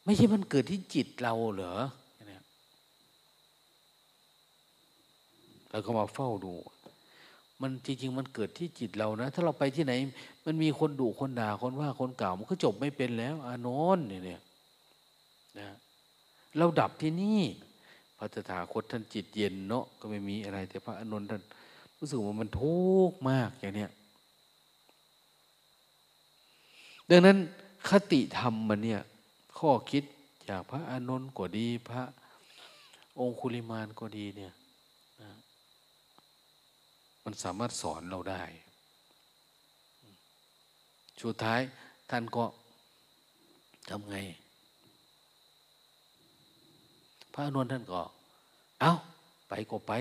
[0.03, 1.75] ไม่ใช่มันเกิดที่จิตเราเหรอ
[5.71, 6.53] เราก็มาเฝ้าดู
[7.61, 9.93] มันจริง ๆ มันเกิดที่จิตเรานะ ถ้าเราไปที่ไหน
[10.45, 13.67] มันมีคนดุคนด่าคนว่าคนกล่าวมันก็จบไม่เป็นแล้ว อาน
[13.97, 14.41] นท์เนี่ย
[15.59, 15.69] นะ
[16.57, 17.41] เราดับที่นี่
[18.17, 21.41] พระตถาคตท่านจิตเย็นเนาะก็ไม่มีอะไร แต่พระอานนท์ท่าน
[21.99, 22.77] รู้สึกว่ามันทุ
[23.09, 23.91] กข์มากอย่างเนี้ย
[27.09, 27.37] ดังนั้น
[27.89, 29.01] คติธรรมมันเนี่ย
[29.57, 30.03] ข้อคิด
[30.49, 32.03] จากพระอานนท์ก็ดีพระ
[33.19, 34.53] องคุลิมานก็ดีเนี่ย
[37.23, 38.43] มันสามารถสอนเราได้
[41.21, 41.61] สุดท้าย
[42.09, 42.45] ท่านก็
[43.89, 44.17] ทำไง
[47.33, 48.01] พระอนวลท่านก็
[48.81, 48.93] เอา้า
[49.49, 49.93] ไปก็ไป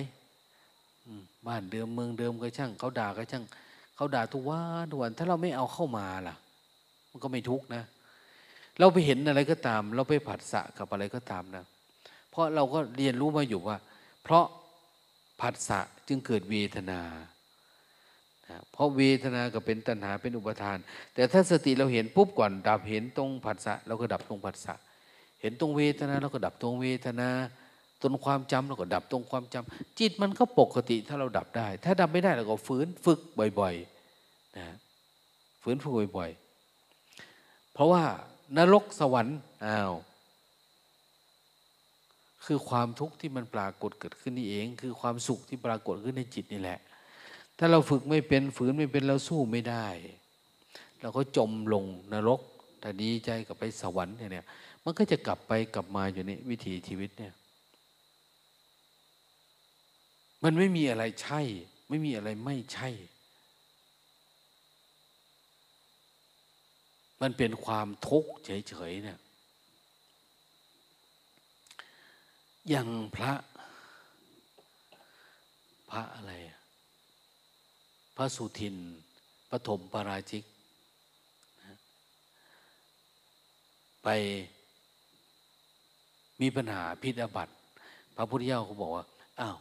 [1.46, 3.44] บ้านเดิมเมืองเดิมก็ช่างเขาด่าก็ช่าง
[3.96, 6.34] เขาด่าทุกวันทุกวันถ้าเราไม่เอาเข้ามาล่ะ
[7.10, 7.82] มันก็ไม่ทุกนะ
[8.78, 11.64] เราไปเห็นอะไรก็ตาม เราไปผัดสะกับอะไรก็ตามนะ
[12.30, 13.76] เพราะเราก็เรียนรู้มาอยู่ว่า
[14.22, 14.44] เพราะ
[15.40, 17.00] ผัสสะจึงเกิดเวทนา
[18.72, 20.78] เพราะเวทนาก็เป็นตัณหาเป็นอุปทาน
[21.14, 24.74] แต่ถ้าสติเราเห็นปุ๊บก่อน ดับเห็นตรงผัสสะเราก็ดับตรงผัสสะ
[25.40, 27.28] เห็นตรงเวทนาเราก็ดับตรงเวทนา
[28.00, 33.20] ตรงความจำเราก็ดับตรงความจำจิตมันก็ปกติถ้าเราดับได้ ถ้าดับไม่ได้เราก็ฝืนฝึก
[33.60, 34.66] บ่อยๆนะ
[35.62, 38.02] ฝืนฝึกบ่อยๆ เพราะว่า
[38.56, 39.92] นรกสวรรค์อ้าว
[42.44, 46.78] คือความทุกข์ที่มันปรากฏเกิดขึ้นนี่เอง คือความสุขที่ปรากฏขึ้นในจิตนี่แหละ
[47.58, 49.86] ถ้าเราฝึกไม่เป็นฝืนไม่เป็นเราสู้ไม่ได้
[51.00, 52.40] เราก็จมลงนรก
[52.80, 54.46] แต่ดีใจกับไปสวรรค์เนี่ย
[54.84, 57.32] มันก็จะกลับไปกลับมาอยู่ในวิถีชีวิตเนี่ย
[60.48, 61.40] มันไม่มีอะไรใช่
[61.88, 62.88] ไม่มีอะไรไม่ใช่
[67.22, 69.18] มันเป็นความทุกข์เฉยๆเนี่ย
[72.68, 73.32] อย่างพระ
[75.90, 76.32] พระอะไร
[78.16, 78.76] พระสุทิน
[79.50, 80.44] ปฐมปราชิก
[84.04, 84.08] ไป
[86.40, 87.48] มีปัญหาพิษอบัต
[88.16, 89.04] พระพุทธเจ้าเขาบอกว่า
[89.40, 89.58] อ้าว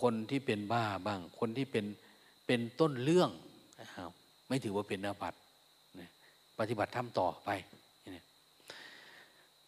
[0.00, 1.84] คนที่เป็นบ้าบ้าง คนที่เป็น
[2.46, 3.30] เป็นต้นเรื่อง
[3.80, 4.10] นะครับ
[4.48, 5.38] ไม่ถือว่าเป็นอาบัติ
[6.58, 7.50] ปฏิบัติทำต่อไป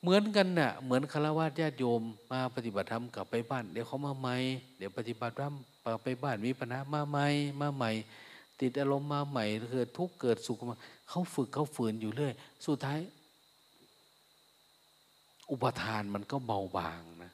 [0.00, 2.02] เหมือนกันนะ่ะเหมือนคารวะญาติโยม
[2.32, 4.36] มาปฏิบัติธรรมกลับไปบ้าน เดี๋ยวเขามาใหม่
[4.78, 5.54] เดี๋ยวปฏิบัติธรรม
[6.02, 7.26] ไปบ้านมีปัญหามาใหม่
[7.60, 7.90] มาใหม่
[8.60, 12.32] ติดอารมณ์มาใหม่เกิดทุกข์เกิดสุขมาเขาฝึกเขาฝืนอยู่เรื่อย
[12.66, 12.98] สุดท้าย
[15.50, 17.32] อุปทานมันก็เบาบางนะ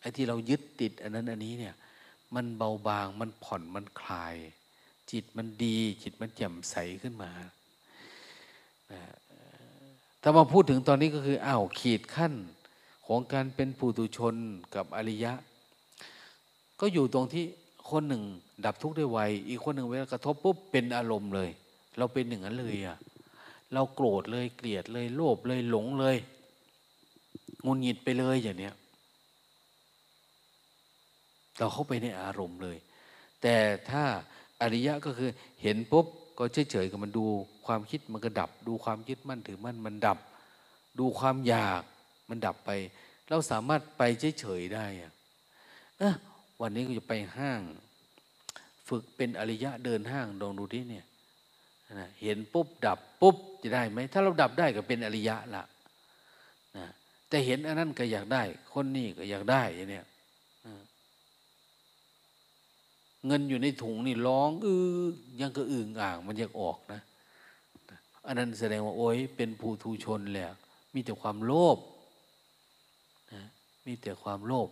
[0.00, 1.74] ไอ้ที่เรายึดติดอันนั้นอันนี้เนี่ย
[2.34, 4.34] มันเบาบางมันผ่อนมันคลาย
[5.10, 7.30] จิตมันดี จิตมันแจ่มใสขึ้นมา
[10.22, 12.34] ถ้ามาพูดถึงตอนนี้ก็คืออ้าวขีดขั้น
[13.06, 14.34] ของการเป็นปุถุชน
[14.74, 15.32] กับอริยะ
[16.80, 17.44] ก็อยู่ตรงที่
[17.90, 18.22] คนหนึ่ง
[18.64, 21.50] ดับทุกข์ได้ไวอีกคนหนึ่งเวลากระทบปุ๊บเป็นอารมณ์เลย
[21.98, 22.96] เราเป็นหนึ่งนั้นเลยอะ
[23.72, 26.16] เราโกรธเลยเกลียดเลยโลภเลยหลงเลย
[27.64, 28.74] งุนหงิดไปเลยอย่างเนี้ย
[31.60, 32.78] เราเข้าไปในอารมณ์เลย
[33.42, 33.56] แต่
[33.90, 34.04] ถ้า
[34.62, 35.30] อริยะก็คือ
[35.62, 36.06] เห็นปุ๊บ
[36.38, 37.26] ก็เฉยๆกับมันดู
[37.66, 40.18] ความคิดมันก็ดับ ดูความยึดมั่นถือมั่นมันดับ
[40.98, 41.82] ดูความอยาก
[42.28, 42.70] มันดับไป
[43.28, 44.02] เราสามารถไป
[44.40, 45.12] เฉยๆได้อะ
[46.60, 47.60] วันนี้ก็จะไปห้าง
[48.88, 51.04] ฝึกเป็นอริยะเดินห้างลองดูดิเนี่ย
[52.22, 55.64] เห็นปุ๊บดับปุ๊บจะได้ไหมถ้าเราดับได้ก็เป็นอริยะละ
[56.76, 56.86] นะ
[57.28, 58.42] แต่เห็นอันนั้นก็อยากได้
[58.72, 60.06] คนนี้ก็อยากได้อย่างเนี้ย
[63.26, 65.02] เงินอยู่ในถุงนี่ร้องอือ
[65.40, 67.00] ยังก็อึ่งอ่าง มันยังออกนะ
[68.26, 70.48] อันนั้นแสดงว่าโอ้ยเป็นภูทูชนแหละ
[70.94, 71.78] มีแต่ความโลภ
[73.32, 73.42] นะ
[73.86, 74.68] มีแต่ความโลภ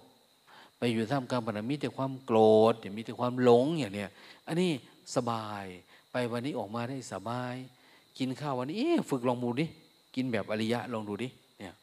[0.78, 2.38] ไปอยู่ท่ามกลางปัญหามีแต่ความโกร
[2.72, 4.10] ธมีแต่ความหลงอย่างเนี้ย
[4.46, 4.70] อันนี้
[5.16, 5.64] สบาย
[6.10, 7.54] ไปวันนี้ออกมาได้สบาย
[8.18, 9.66] กินข้าววันนี้ฝึกลองมูดิ
[10.14, 11.28] กินแบบอริยะลองดูดิ
[11.58, 11.74] เนี่ย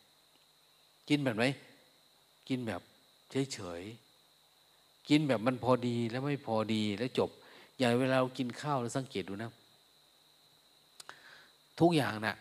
[1.09, 1.45] กินแบบไหน
[2.49, 2.81] กินแบบ
[3.53, 4.04] เฉยๆ
[5.09, 7.29] กินแบบมันพอดีแล้วไม่พอดีแล้วจบ
[7.77, 9.51] อย่างเวลาเรากินข้าวเราสังเกตดูนะ
[11.79, 12.35] ทุกอย่างนะ่ะ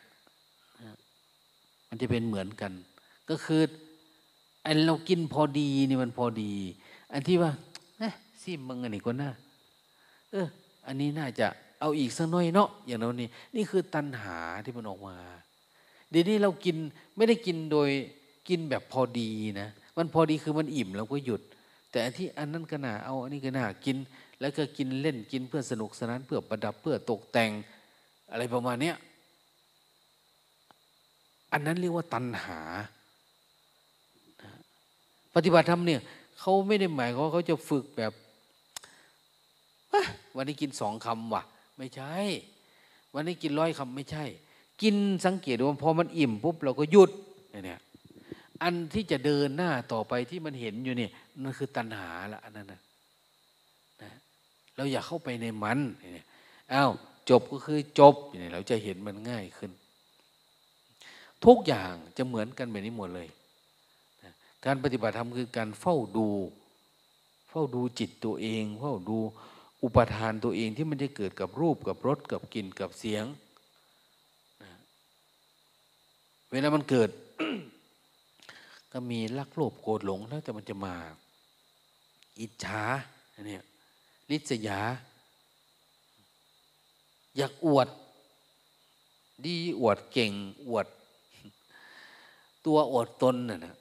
[1.89, 2.73] มันจะเป็นเหมือนกัน
[3.31, 3.63] ก็คือ
[4.67, 6.53] อันเรากินพอดีนี่มันพอดี
[7.13, 7.53] อันที่ว่า
[7.99, 8.13] เอ๊ะ
[8.43, 9.31] ซิมมึงอันนี้ก็น่า
[10.31, 10.47] เออ
[10.87, 11.47] อันนี้น่าจะ
[11.81, 15.17] เอาอีกสักน้อยเนาะอย่างนั้นนี่นี่คือตัณหาที่มันออกมา
[16.11, 16.77] เดี๋ยวนี้เรากิน
[17.17, 17.89] ไม่ได้กินโดย
[18.49, 21.43] กินแบบพอดีนะมันพอดีคือมันอิ่มเราก็หยุด
[21.95, 23.97] แต่ที่อันนั้นก็น่าเอาอันนี้ก็น่ากิน
[24.41, 27.51] แล้วก็กินเล่นกินเพื่อสนุกสนานเพื่อประดับเพื่อตกแต่ง
[28.31, 28.97] อะไรประมาณเนี้ย
[31.53, 32.61] อันนั้นเรียกว่าตัณหา
[35.35, 36.01] ปฏิบัติธรรมเนี่ย
[36.39, 38.13] เขาไม่ได้หมายว่าเขาจะฝึกแบบ
[40.37, 41.43] วันนี้กินสองคำว่ะ
[41.79, 42.13] ไม่ใช่
[43.15, 44.25] วันนี้กินร้อยคำไม่ใช่
[44.83, 47.11] กินสังเกตว่าพอมันอิ่มปุ๊บเราก็หยุด
[47.51, 47.81] เนี่ย
[48.65, 51.11] อันที่จะเดินหน้าต่อไปที่มันเห็นอยู่เนี่ย
[51.43, 52.81] นั่นคือตัณหาละอันนั้นนะ
[54.77, 55.79] เราอยากเข้าไปในมัน
[56.15, 56.27] เนี่ย
[56.73, 56.91] อ้าว
[57.31, 59.71] จบก็คือจบเนี่ยเราจะเห็นมันง่ายขึ้น
[61.45, 63.29] ทุกอย่างจะเหมือนกันแบบนี้หมดเลย
[64.65, 66.29] การปฏิบัติธรรมคือการเฝ้าดู
[67.49, 69.19] เฝ้าดูจิตตัวเอง เฝ้าดู
[69.83, 73.25] อุปทานตัวเองที่มันจะเกิดกับรูปกับรสกับกลิ่นกับเสียง
[76.51, 77.11] เวลามันเกิด
[78.97, 80.95] ก็มีลักโลภโกรธหลงแล้วแต่มันจะมา
[82.41, 82.83] อิจฉา
[83.47, 83.65] เนี่ย
[84.31, 84.81] ลิษยา
[87.37, 87.89] อยากอวด
[89.45, 90.33] ดีอวดเก่ง
[90.69, 90.87] อวด
[92.67, 93.75] ตัวอวดตนน่ะนะ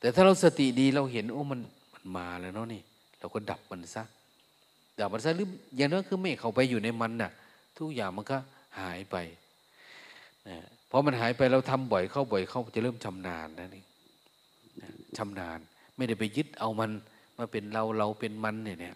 [0.00, 1.60] แต่ถ้าเราสติดีเราเห็นโอ้มัน
[1.92, 2.82] มันมาแล้วเนาะนี่
[3.18, 4.04] เราก็ดับมันซะ
[4.98, 7.30] ดับมันซะหรืออย่างนั้นคือไม่เข้าไปอยู่ในมันน่ะ
[7.78, 8.38] ทุกอย่างมันก็
[8.78, 9.16] หายไป
[10.48, 10.58] นะ
[10.94, 13.82] พอมันหายไปเราทำบ่อยเข้าบ่อยเข้าจะเริ่มชำนาญนะนี่
[15.16, 15.58] ชำนาญ
[15.96, 16.90] ไม่ได้ไปยึดเอามัน
[17.38, 18.94] มาเป็นเราเราเป็นมันเนี่ยเนี่ย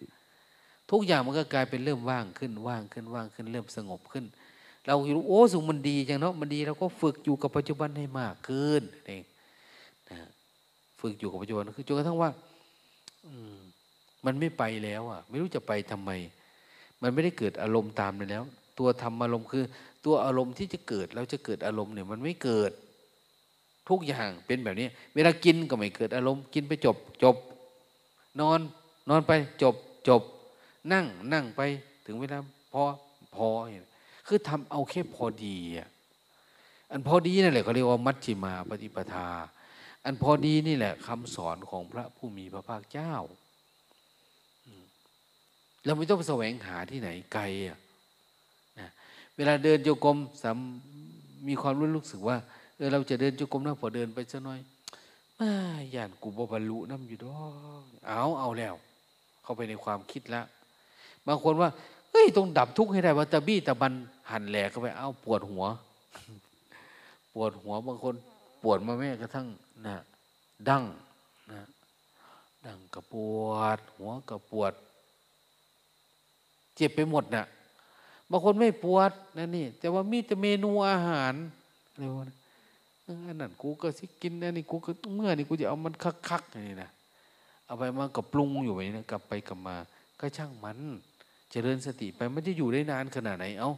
[0.90, 4.24] ทุกอย่างมันก็กลายเป็นเริ่มว่างขึ้นว่างขึ้นว่างขึ้นเริ่มสงบขึ้น
[4.86, 9.22] เรารู้โอ้สุขมันดีจังเนาะมันดีเราก็ฝึกอยู่กับปัจจุบันให้มากขึ้นเอง
[10.10, 10.28] นะ
[11.00, 12.30] ฝึกอยู่กับปัจจุบันคือจนกระทั่งว่า
[13.26, 13.56] อืม
[14.24, 16.10] มันไม่ไปแล้วอะ ไม่รู้จะไปทำไม
[17.02, 18.42] มันไม่ได้เกิดอารมณ์ตามเลยแล้ว
[18.78, 19.64] ตัวธรรมอารมณ์คือ
[20.06, 22.72] ตัวอารมณ์ที่จะเกิดแล้วจะเกิดอารมณ์เนี่ยมันไม่เกิด
[23.88, 27.36] ทุกอย่างเป็นแบบนี้ เวลากินก็ไม่เกิดอารมณ์กินไปจบจบ
[28.40, 28.60] นอน
[29.08, 29.32] นอนไป
[29.62, 29.74] จบ
[30.08, 30.22] จบ
[30.92, 31.60] นั่งนั่งไป
[32.06, 32.38] ถึงเวลา
[32.72, 32.82] พอ
[33.34, 33.48] พอ
[34.26, 35.88] คือทำเอาแค่พอดีอะ
[36.90, 39.28] อันพอดีนั่นแหละเขาเรียกว่ามัชฌิมาปฏิปทา
[40.04, 43.14] อันพอดีนี่แหละคำสอนของพระผู้มีพระภาคเจ้า
[45.84, 47.78] เราไม่ต้องไปแสวงหาที่ไหนไกลอะ
[49.36, 50.58] เวลาเดินโยกรมสาม
[51.48, 52.36] มีความรู้รู้สึกว่า
[52.76, 54.60] เออเราจะเดินโยกรมนะพอเดินไปสักหน่อย
[55.40, 55.50] มา
[55.94, 57.38] ย่านกูบบรรลุน้ำอยู่ดอ
[57.80, 58.74] กเอาเอาแล้ว
[59.42, 60.42] เข้าไปในความคิดละ
[61.26, 61.68] บางคนว่า
[62.10, 63.92] เฮ้ยต้องดับทุกข์ให้ได้ว่าตะบี้ตะบัน
[64.30, 65.64] หันแหลกเข้าไปเอาปวดหัว
[67.34, 68.14] ปวดหัวบางคน
[68.62, 69.46] ปวดมาแม่กระทั่ง
[69.86, 69.96] นะ
[70.68, 70.84] ดั้ง
[71.52, 71.60] นะ
[72.64, 74.72] ดั้งกระปวด หัวกระปวด
[76.74, 77.44] เจ็บไปหมดนะ่ะ
[78.30, 81.34] บางคนไม่ปวดนั่นนี่ แต่ว่ามีแต่เมนูอาหาร
[81.92, 82.24] อะไรวะ
[83.28, 85.94] อันนั้นกูก็สิกินอันนี้กูก็เมื่อนี่กูจะเอามัน
[86.28, 86.90] คักๆนี่นะ
[87.66, 89.76] เอาไปมากับปรุงอยู่ไว้นะกลับไปกลับมา
[90.20, 90.78] ก็ช่างมัน
[91.50, 93.70] เจริญสติไปมันจะอยู่ได้นานขนาดไหนเอา้า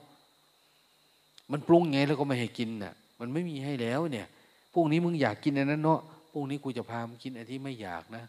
[1.52, 4.26] มันปรุงไงแล้วก็ไม่ให้กินน่ะ มันไม่มีให้แล้วเนี่ย
[4.72, 6.00] พรุ่งนี้มึงอยากกินอันนั้นเนาะ
[6.32, 8.24] พรุ่งนี้กูจะพามึงกินอันที่ไม่อยากนะ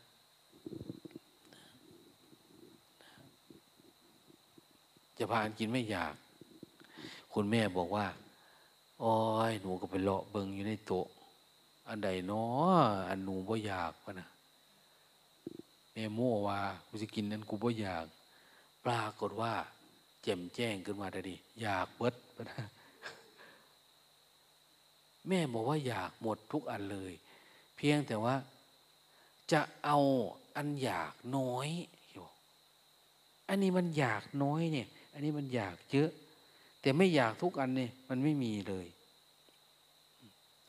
[5.20, 6.14] จะพาอันกินไม่อยาก
[7.34, 8.06] คุณแม่บอกว่า
[9.04, 9.14] อ้
[9.50, 11.08] ยหนูก็ไปเลาะเบิงอยู่ในโต๊ะ
[11.88, 14.30] อันใดเนาะอันหนูบ่อยากปะนะ
[15.94, 18.06] แม่โม่ว่ากูจะกินนั้นกูบ่อยาก
[18.86, 19.54] ปรากฏว่า
[20.24, 22.62] แจ่มแจ้งขึ้นมาได้ดิอยากเบิดปะนะ
[25.28, 27.14] แม่บอกว่าอยากหมดทุกอันเลย
[27.76, 28.36] เพียงแต่ว่า
[29.52, 29.98] จะเอา
[30.56, 31.70] อันอยากน้อย
[33.50, 36.10] อันนี้มันอยากน้อยเนี่ย อันนี้มันอยากเยอะ
[36.82, 38.88] แต่ไม่อยากทุกอันเนี่ยมันไม่มีเลย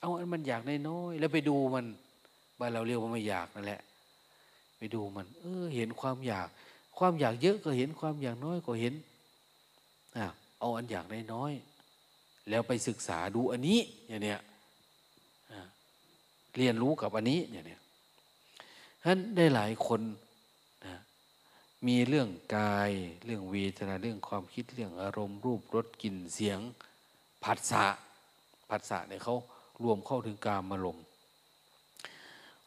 [0.01, 1.85] เอาอันมันอยากน้อยแล้วไปดูมัน
[2.59, 3.81] บ้านเราเรียกว่าไม่อยากนั่นแหละ
[4.79, 6.49] ไปดูมัน เออ เห็นความอยาก
[6.99, 8.95] ความอยากเยอะก็เห็นความอยากน้อยก็เห็น
[10.17, 10.27] อะ
[10.59, 11.53] เอาอันอยากน้อย
[12.49, 13.79] แล้วไปศึกษาดูอันนี้
[14.09, 14.41] อย่างเนี้ย
[16.57, 17.81] เรียนรู้กับอันนี้อย่างเนี้ย
[19.03, 20.01] ฉะนั้นได้หลายคน
[21.87, 22.91] มีเรื่องกาย
[23.25, 26.59] เรื่องเวทนาเรื่องความคิดเรื่องอารมณ์รูปรสกลิ่นเสียง
[27.45, 27.85] ผัสสะ
[28.71, 29.37] ผัสสะเนี่ยเขา
[29.83, 30.99] รวมเข้าถึงกามมาลม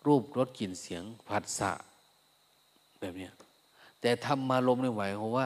[0.06, 1.72] รูปรสกลิ่นเสียงผัสสะ
[3.00, 3.30] แบบนี้
[4.02, 5.46] แต่ธรรมารมในไหวเพราะว่า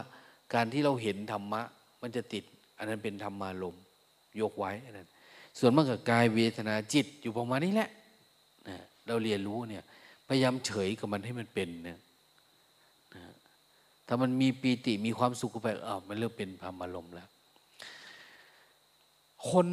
[0.54, 1.62] การที่เราเห็นธรรมะ
[2.02, 2.44] มันจะติด
[2.78, 3.76] อันนั้นเป็นธรรมารม
[4.42, 5.08] ยกไว้อันนั้น
[5.60, 7.90] ส่วนมากกับกายเวทนาจิตอยู่ประมาณนี้แหละ
[8.68, 9.84] นะเราเรียนรู้เนี่ย
[10.28, 11.98] พยายามเฉยกับมันให้มันเป็นเนี่ย
[14.08, 17.30] ถ้ามันมีปีติมีความสุขไปอ้าวมันเริ่มเป็นธรมารมแล้ว
[19.50, 19.68] คน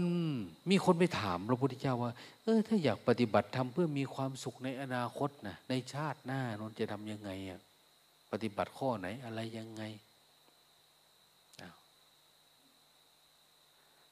[0.70, 2.12] มีคนไปถามพระพุทธเจ้าว่า
[2.42, 7.60] เออ ถ้าอยากปฏิบัติทำเพื่อมีความสุขในอนาคตนะในชาติหน้านนจะทำยังไงอะ
[8.32, 9.82] ปฏิบัติข้อไหนอะไรยังไง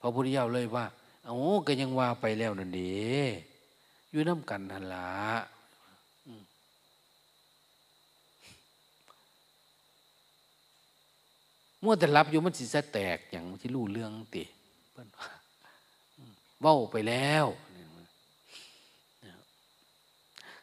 [0.00, 0.86] พระพุทธเจ้าเลยว่า
[1.24, 2.94] เอาก็ยังว่าไปแล้วนั่นดี
[4.10, 5.08] อยู่น้ำกันทันละ
[11.82, 14.44] มั่วแต่รับอยู่มันสิจะแตกอย่างที่รู้เรื่องติ
[14.92, 15.08] เพิ่น
[16.60, 17.46] เว้าไปแล้ว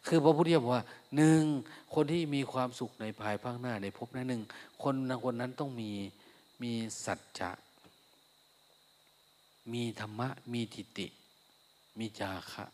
[0.07, 0.83] คือพระพุทธเจ้าบอกว่า
[1.15, 1.43] หนึ่ง
[1.93, 4.41] คนที่มีความสุขในภายภาคหน้าในภพนั้นหนึ่ง
[4.83, 5.91] คนนั้นคนนั้นต้องมี
[6.61, 6.71] มี
[7.05, 7.51] สัจจะ
[9.73, 11.07] มีธรรมะ มีทิฏฐิ
[11.99, 12.65] มีจาคะ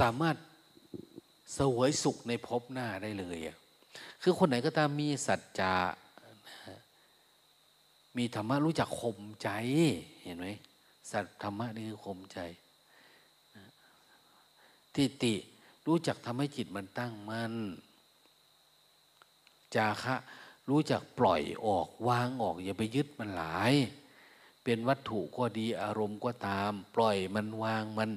[0.00, 0.36] สามารถ
[1.56, 3.56] สวยสุขในภพหน้าได้เลยอะ
[4.22, 5.72] คือคนไหนก็ตามมีสัจจะ
[8.16, 9.48] มีธรรมะรู้จักข่มใจ
[10.22, 10.48] เห็นไหม
[11.10, 12.38] สัจธรรมะนี่คือข่มใจ
[14.94, 15.34] ทิฏฐิ
[15.86, 17.54] รู้จักทำให้จิตมันตั้งมัน่น
[19.74, 20.16] จาคะ
[20.68, 23.72] รู้จักปล่อยออกวางออก อย่าไปยึดมันหลาย
[24.64, 28.10] เป็นวัตถุก็ดีอารมณ์ก็ตาม ปล่อยมันวางมัน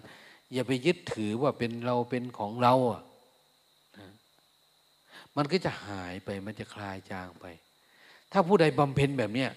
[0.53, 3.01] อย่าไปยึดถือว่าเป็นเราเป็นของเราอะ
[5.37, 7.45] มันก็จะหายไปมันจะคลายจางไป
[8.31, 9.49] ถ้าผู้ใดบำเพ็ญแบบเนี้ย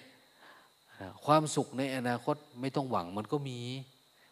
[1.25, 3.59] ความสุขในอนาคตไม่ต้องหวังมันก็มี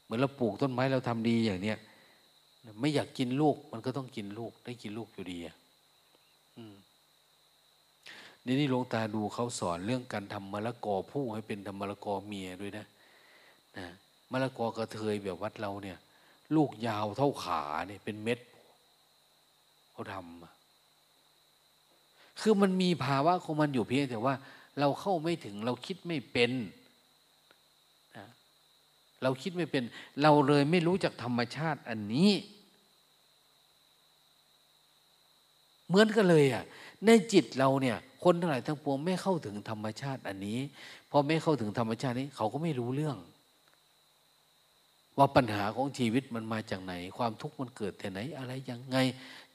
[0.04, 1.78] เหมือนเราปลูกต้นไม้เราทำดีอย่างเนี้ย
[2.80, 5.56] ไม่อยากกินลูก มันก็ต้องกินลูก ได้กินลูกอยู่ดีอะ
[8.46, 12.86] นี่นี่หลวงตาดูเขาสอนเรื่องการทำมะละกอผู้ให้เป็นทำมะละกอเมียด้วยนะ
[13.78, 13.88] นะ
[14.32, 15.98] มะละกอกระเทยแบบวัดเราเนี่ย
[16.56, 18.40] ลูกยาวเท่าขาเนี่ยเป็นเม็ด
[19.92, 20.55] เขาทำ
[22.40, 24.36] คือมันมีภาวะของมันอยู่เพียงแต่ว่า
[24.80, 26.52] เราเข้าไม่ถึงเราคิดไม่เป็น
[29.24, 29.84] เราคิดไม่เป็น
[30.22, 32.32] เราเลยไม่รู้จักธรรมชาติอันนี้
[35.88, 36.64] เหมือนกันเลยอะ
[37.06, 40.60] ในจิตเราเนี่ย คนทั้งหลายทั้งปวงไม่เข้าถึงธรรมชาติอันนี้
[41.10, 43.18] พอไม่เข้าถึงธรรมชาตินี้ เขาก็ไม่รู้เรื่อง
[45.18, 48.98] ว่าปัญหาของชีวิตมันมาจากไหน ความทุกข์มันเกิดแต่ไหน อะไรยังไง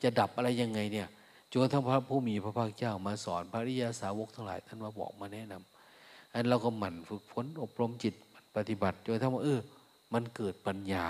[0.03, 1.09] จะดับอะไรยังไงเนี่ย
[1.53, 8.15] จนทั้งพระผู้มีพระภาคเจ้ามาสอนพระริยาสาวกทั้งหลายท่านมาบอกมาแนะนำอันเราก็หมั่นฝึกฝนอบรมจิต
[8.57, 9.61] ปฏิบัติจนทั้งว่าเออ
[10.13, 11.09] มันเกิดปัญญา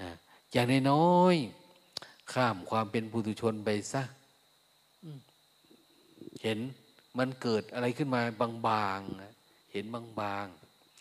[0.00, 0.10] นะ
[0.52, 4.02] อย่างน้อยๆข้ามความเป็นปุถุชนไปซะ
[6.42, 6.58] เห็น
[7.18, 8.20] มันเกิดอะไรขึ้นมา
[8.66, 9.84] บางๆ เห็น
[10.20, 10.46] บาง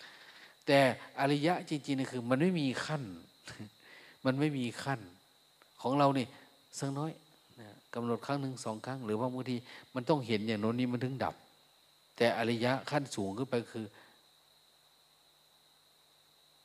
[0.05, 0.79] ๆ แต่
[1.19, 3.03] อริยะจริงๆคือ มันไม่มีขั้น
[4.25, 4.99] มันไม่มีขั้น
[5.81, 6.25] ของเรานี่
[6.79, 7.11] สักน้อย
[7.93, 9.55] กำหนดครั้งหนึ่งสองครั้ง หรือว่าบางที
[9.95, 11.35] มันต้องเห็นอย่างโน้นนี้มันถึงดับ
[12.17, 13.85] แต่อริยะขั้นสูงขึ้นไปคือ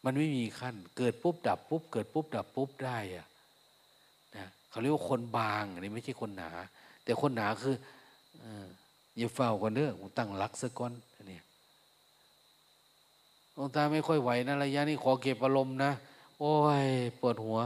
[0.04, 3.26] มันไม่มีขั้น เกิดปุ๊บดับปุ๊บเกิดปุ๊บดับปุ๊บได้อะ
[4.36, 6.50] นะเขาเรียกว่าคนบางอันนี้ไม่ใช่คนหนา
[7.04, 7.76] แต่คนหนาคือ
[9.16, 10.92] อย่าเฝ้ากันเด้อตั้งรักซะก่อน
[11.30, 11.40] นี่
[13.52, 15.92] หลวงตาไม่ค่อยไหวนะระยะนี้ขอเก็บอารมณ์นะ
[16.38, 16.52] โอ้
[16.86, 16.88] ย
[17.20, 17.58] ปวดหัว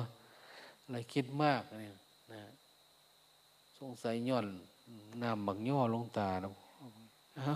[0.82, 1.99] อะไรคิดมากเนี่ย
[3.84, 4.46] สงสัยย้อน
[5.22, 6.54] น้ำบักย่อลงตาเนาะ
[7.36, 7.54] เอ้า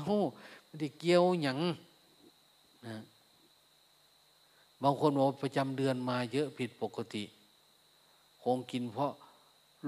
[0.67, 1.59] มันได้เกี่ยวหยัง
[2.87, 2.97] นะ
[4.83, 7.25] บางคนบอกประจำเดือนมาเยอะผิดปกติ
[8.43, 9.13] คงกินเพราะ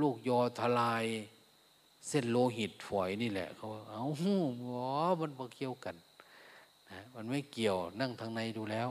[0.01, 1.05] ลูกยอทลาย
[2.09, 4.85] เส้นโลหิตฝอยนี่แหละเขาเอาหูหอ
[5.21, 5.97] มันบ่เกี่ยวกัน
[6.91, 8.89] นะมันไม่เกี่ยวนั่งทางในดูแล้ว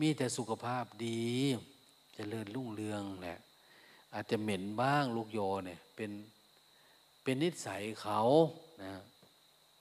[0.00, 1.22] มีแต่สุขภาพดี
[1.56, 1.56] จ
[2.14, 3.38] เจริญรุ่งเรืองแหละ
[4.14, 6.10] อาจจะเหม็นบ้างลูกโยเนี่ย เป็น
[7.22, 8.20] เป็นนิสัยเขา
[8.82, 8.94] นะ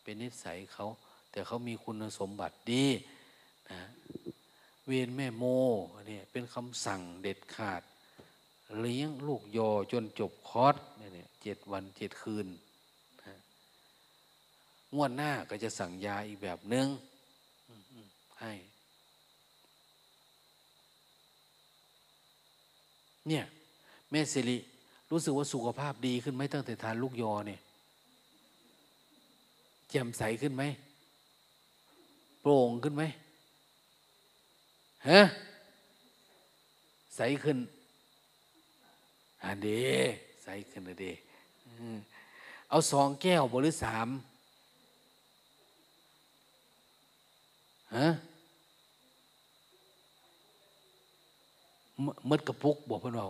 [0.03, 0.85] เป็นนิสัยเขา
[1.31, 2.85] แต่เขามีคุณสมบัติดี
[3.71, 3.81] นะ
[4.85, 5.43] เวียนแม่โม
[6.07, 7.81] เนี่ยเป็นคำสั่งเด็ดขาด
[8.79, 9.59] เลี้ยงลูกโย
[9.91, 12.47] จนจบคอร์สเนี่ยเจ็ดวันเจ็ดคืน
[13.23, 13.35] นะ
[14.95, 16.87] งวดหน้าก็จะสั่งยาอีกแบบหนึ่ง
[18.39, 18.53] ให้
[23.27, 23.45] เนี่ย
[24.15, 24.57] แม่สิริ
[25.11, 27.59] รู้สึกว่าสุขภาพดีขึ้นไหมตั้งแต่ทานลูกยอเนี่ย
[29.89, 30.63] แจ่มใสขึ้นไหม
[32.41, 33.03] โปร่งขึ้นไหม
[35.09, 35.21] ฮะ
[37.15, 37.57] ใสขึ้น
[39.43, 39.69] อันเด
[40.43, 41.05] ใสขึ้นอันเด
[42.69, 44.07] เอาสองแก้วบหรือสาม
[47.95, 48.07] ฮะ
[52.29, 53.27] มดกระปุกบอกเพื่อนเรา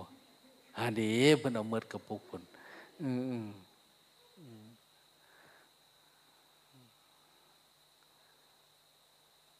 [0.78, 1.01] ฮาเด
[1.38, 2.43] เพื่นเอามดกระปุกเพื่อน
[3.01, 3.09] อื
[3.41, 3.45] ม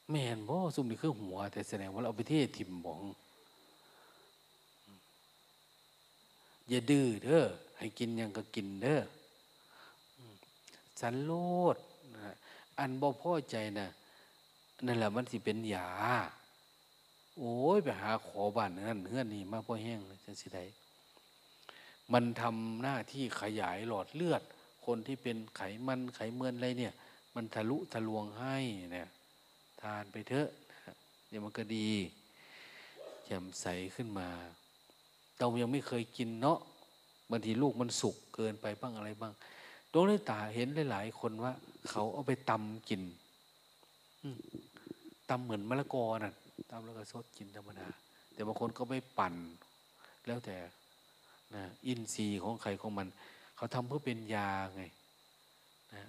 [0.10, 3.04] แม่นบ่ซุ่มนี่คือหัว แต่แสดงว่าเราไปเทศทิมบอง
[6.70, 7.44] อย่าดื้อเด้อ
[7.78, 9.02] ให้กินยังก็กินเด้อ
[11.00, 11.32] สันโล
[11.76, 11.78] ด
[12.80, 13.88] อันบ่พอใจนะ
[14.86, 15.88] นั่นแหละมันสิเป็นยา
[17.38, 20.64] โอ้ย ไปหาขอบ้านนั่นเฮือนนี่มาพ่อแห้งจะสิได้
[22.14, 24.42] มันทำหน้าที่ขยายหลอดเลือด
[24.86, 26.94] คนที่เป็นไขมันไขเมือนอะไรเนี่ย
[27.36, 28.58] มันทะลุทะลวงให้
[28.94, 29.10] เนี่ย
[29.82, 30.50] ทานไปเถอะ
[31.30, 31.90] เดี๋ยวมันก็ดี
[33.26, 34.30] แจ่มใสขึ้นมา
[35.38, 36.60] เรายังไม่เคยกินเนาะ
[37.32, 39.34] บางทีลูกมันสุกเกินไปบ้างอะไรบ้าง
[39.92, 41.54] ดวงในตาเห็นหลายๆคนว่า
[41.90, 43.02] เขาเอาไปตำกิน
[45.30, 46.34] ตำเหมือนมะละกอน่ะ
[46.72, 47.88] ตำแล้วก็สดกินธรรมดา
[48.34, 49.34] แต่บางคนก็ไม่ปั่น
[50.28, 50.58] แล้วแต่
[51.56, 53.08] นะอินทรีย์ของใครของมัน
[53.56, 54.84] เขาทำเพื่อเป็นยาไง
[55.94, 56.04] นะ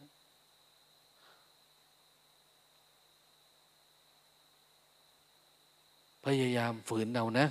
[6.24, 7.46] พยายามฝืนเอานะ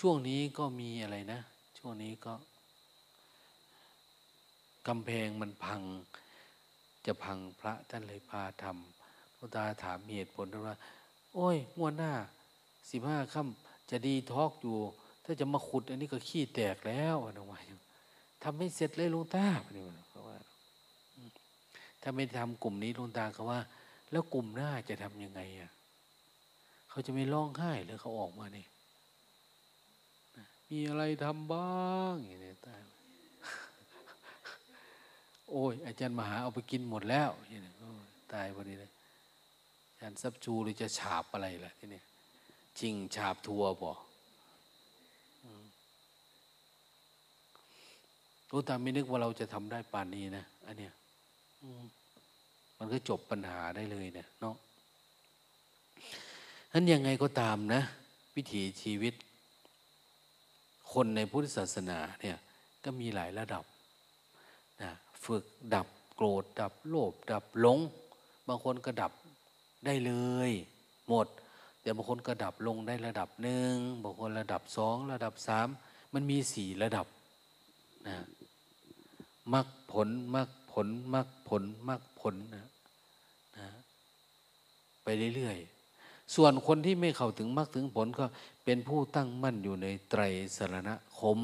[0.00, 1.40] ช่วงนี้ก็มีอะไรนะ
[1.78, 2.34] ช่วงนี้ก็
[4.88, 5.80] กำแพงมันพัง
[7.06, 10.76] จะพังพระท่านเลยพาทำพระตาถามเหตุผลว่า
[11.34, 12.12] โอ้ยงวดหน้า
[12.90, 14.76] สิบห้าค่ำ จะดีทอกอยู่
[15.24, 17.58] ถ้าจะมาขุด อันนี้ก็ขี้แตกแล้วอนะว่า
[18.42, 19.46] ทำไม่เสร็จเลยลุงตา
[20.08, 20.38] เขาว่า
[22.02, 23.60] ถ้าไม่ทำกลุ่มนี้ลุงตาเขาว่า
[24.10, 25.70] แล้วกลุ่มหน้าจะทำยังไงอะ
[26.90, 28.68] เขาจะไม่ร้องไห้หรือเขาออกมาเนี่ย
[30.68, 31.70] มีอะไรทำบ้า
[32.12, 32.80] งอย่างนี้ตาย
[35.50, 37.72] โอ้ย อาจารย์มหาเอาไปกินหมดแล้วอย่างนี้
[38.32, 38.90] ตายพอดีเลย
[39.90, 42.02] อาจารย์ซับจูหรือจะฉาบอะไรล่ะที่นี่
[42.80, 43.92] จริงฉาบทัวบ่
[48.50, 50.92] รู้ตามไม่นึกว่าเราจะทำได้ป่านนี้นะอันเนี้ย
[52.78, 54.54] มันก็จบปัญหาได้เลยเนี่ยเนาะ
[56.72, 57.82] นั้นยังไงก็ตามนะ
[58.36, 59.14] วิถีชีวิต
[60.92, 62.36] คนในพุทธศาสนาเนี่ย
[62.84, 63.64] ก็มีหลายระดับ
[64.82, 64.90] นะ
[65.24, 65.44] ฝึก
[65.74, 67.78] ดับโกรธดับโลภดับหลง
[68.48, 69.12] บางคนก็ดับ
[69.86, 70.12] ได้เล
[70.48, 70.50] ย
[71.08, 71.26] หมด
[71.80, 75.68] แต่บางคนก็ดับลงได้ระดับหนึ่งบางคนระดับสองระดับสาม
[76.14, 77.06] มันมีสี่ระดับ
[78.08, 78.16] นะ
[79.54, 82.66] มรรคผลมรรคผลมรรคผลมรรคผลนะ
[83.58, 83.68] นะ
[85.02, 88.26] ไปเรื่อยๆ ส่วนคนที่ไม่เข้าถึงมรรคถึงผลก็
[88.64, 90.22] เป็นผู้ตั้งมั่นอยู่ในไตร
[90.56, 91.40] สรณคม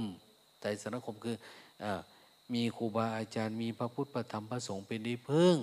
[0.61, 1.37] ไตรสรณคมคือ
[1.85, 1.87] อ
[2.55, 5.57] มีครูบาอาจารย์มีพระพุทธพระธรรมพระสงฆ์เป็นที่พึ่ง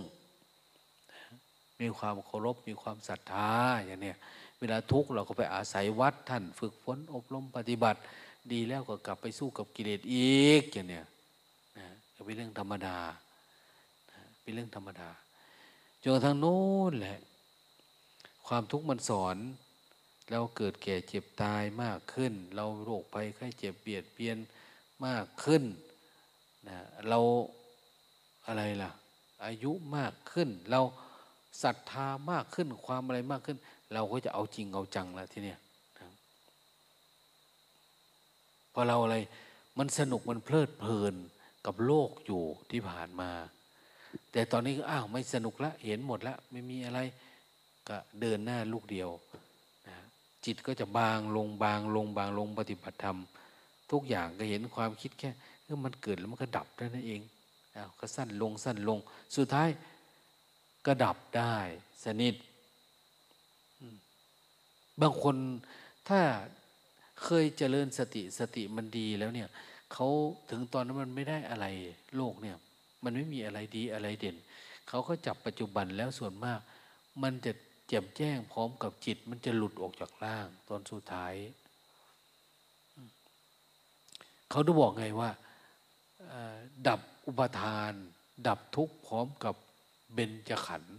[1.82, 3.52] มีความเคารพมีความศรัทธา
[3.86, 4.18] อย่างเนี้ย
[4.64, 8.00] วลาทุกข์เราก็ไปอาศัยวัดท่านฝึกฝนอบรมปฏิบัติ
[8.52, 11.06] ดีแล้วก็กลับไปสู้กับกิเลสอีกอย่างเนี้ย
[11.78, 11.88] นะ
[12.26, 12.98] เป็นเรื่องธรรมดา
[14.42, 15.10] เป็นเรื่องธรรมดา
[16.02, 16.62] จนกระทั่งโน้
[16.92, 17.20] นแหละ
[18.48, 19.38] ความทุกข์มันสอน
[20.32, 24.38] เราเกิดแก่เจ็บตายมากขึ้น เราโรคภัยไข้เจ็บเบียดเบียน
[25.06, 25.64] มากขึ้น
[26.68, 26.78] นะ
[27.10, 27.20] เรา
[28.48, 28.92] อะไรล่ะ
[29.46, 30.80] อายุมากขึ้น เรา
[31.64, 33.58] ศรัทธามากขึ้น ความอะไรมากขึ้น
[33.94, 35.60] เราก็จะเอาจริงเอาจังแล้วทีเนี้ย
[38.74, 39.18] พอเราอะไร
[39.78, 41.16] มันสนุกมันเพลิดเพลิน
[41.66, 43.32] กับโลกอยู่ที่ผ่านมา
[44.32, 47.00] แต่ตอนนี้ก็อ้าวไม่สนุกละเห็นหมดละไม่มีอะไร
[47.88, 49.10] ก็เดินหน้าลูกเดียว
[49.88, 49.98] นะ
[50.46, 53.18] จิตก็จะบางลงบางลงบางลงปฏิบัติธรรม
[53.92, 55.30] ทุกอย่างก็เห็นความคิดแค่
[55.64, 57.22] เออมันเกิดแล้วมันก็ดับได้นั่นเอง
[57.76, 59.00] อ้าวก็สั้นลงสั้นลง
[59.36, 59.70] สุดท้าย
[60.86, 61.56] ก็ดับได้
[62.04, 62.36] สนิท
[65.02, 65.36] บางคน
[66.10, 66.20] ถ้า
[67.24, 69.50] เคยเจริญสติสติมันดีแล้วเนี่ย
[69.94, 70.08] เขา
[70.50, 71.66] ถึงตอนนั้นมันไม่ได้อะไร
[72.16, 72.58] โลกเนี่ย
[73.04, 74.38] มันไม่มีอะไรดีอะไรเด่น
[74.88, 76.60] เขาก็จับปัจจุบันแล้วส่วนมาก
[77.24, 77.52] มันจะ
[77.88, 81.34] แจ่มแจ้งพร้อมกับจิต มันจะหลุดออกจากร่างตอนสุดท้าย
[84.50, 85.30] เขาต้องบอกไงว่า
[86.88, 87.94] ดับอุปทาน
[88.48, 89.56] ดับทุกข์พร้อมกับ
[90.14, 90.98] เบญจขันธ์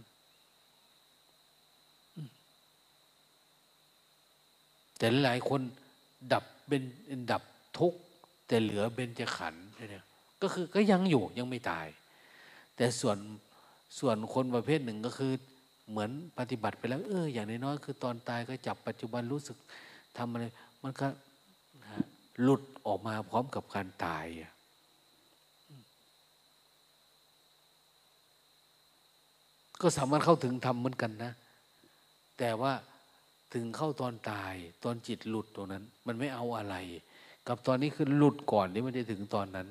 [4.97, 5.61] แต่หลายคน
[6.33, 6.81] ดับเป็น
[7.31, 7.43] ดับ
[7.77, 7.99] ทุกข์
[8.47, 10.05] แต่เหลือเบญจขันธ์เนี่ย
[10.41, 11.87] ก็คือก็ยังอยู่ยังไม่ตาย
[12.75, 13.17] แต่ส่วน
[13.99, 15.31] ส่วนคนประเภทหนึ่งก็คือ
[15.89, 19.57] เหมือนปฏิบัติไปแล้ว เออ อย่างน้อยๆคือตอนตายก็จับปัจจุบันรู้สึก
[20.17, 20.45] ทำอะไร
[20.83, 21.07] มันก็
[22.41, 24.25] หลุดออกมาพร้อมกับการตาย
[29.81, 31.31] ก็สามารถเข้าถึงธรรมเหมือนกันนะ
[32.39, 32.73] แต่ว่า
[33.53, 36.75] ถึงเข้าตอนตาย ตอนจิตหลุดตรงนั้น มันไม่เอาอะไร
[37.47, 39.67] กับตอนนี้คือหลุดก่อนที่มันจะถึงตอนนั้น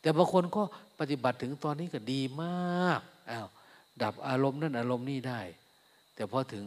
[0.00, 0.62] แต่บางคนก็
[0.98, 3.00] ปฏิบัติถึงตอนนี้ก็ดีมาก
[3.30, 3.48] อ้าว
[4.02, 5.40] ดับอารมณ์นั่นอารมณ์นี่ได้
[6.14, 6.66] แต่พอถึง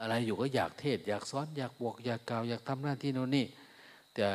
[0.00, 3.46] อะไรอยู่ก็อยากเทศ อยากสอนอยากบวกอยากกล่าวอยากทำหน้าที่โน่นนี่
[4.14, 4.26] แต่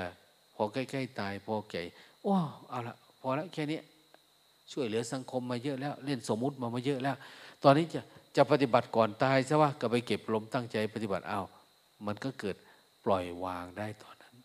[0.55, 1.81] พอใกล้ๆตายพอแก่
[2.23, 2.33] โอ้
[2.69, 3.79] เอาละพอแล้วแค่นี้
[4.71, 7.15] ช่วยเหลือสังคมมาเยอะแล้ว เล่นสมมุติมามาเยอะแล้ว
[7.63, 8.01] ตอนนี้จะ
[8.35, 11.41] จะปฏิบัติก่อนตายซะว่าก็ไปเก็บลมตั้งใจปฏิบัติเอา
[12.05, 12.55] มันก็เกิด
[13.05, 14.35] ปล่อยวางได้ตอนนั้น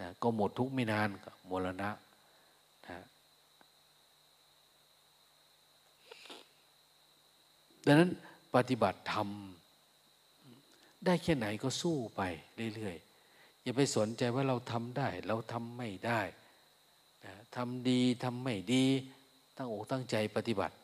[0.00, 1.90] นะก็หมดทุกไม่นานกับมรณะ
[2.88, 2.98] นะ
[7.86, 8.10] ดังนั้น
[8.54, 9.28] ปฏิบัติธรรม
[11.04, 12.22] ได้แค่ไหนก็สู้ไป
[12.74, 16.20] เรื่อยๆอย่าไปสนใจว่าเราทำได้ เราทำไม่ได้
[17.56, 18.84] ทำดีทำไม่ดี
[19.56, 20.74] ตั้งอกตั้งใจปฏิบัติ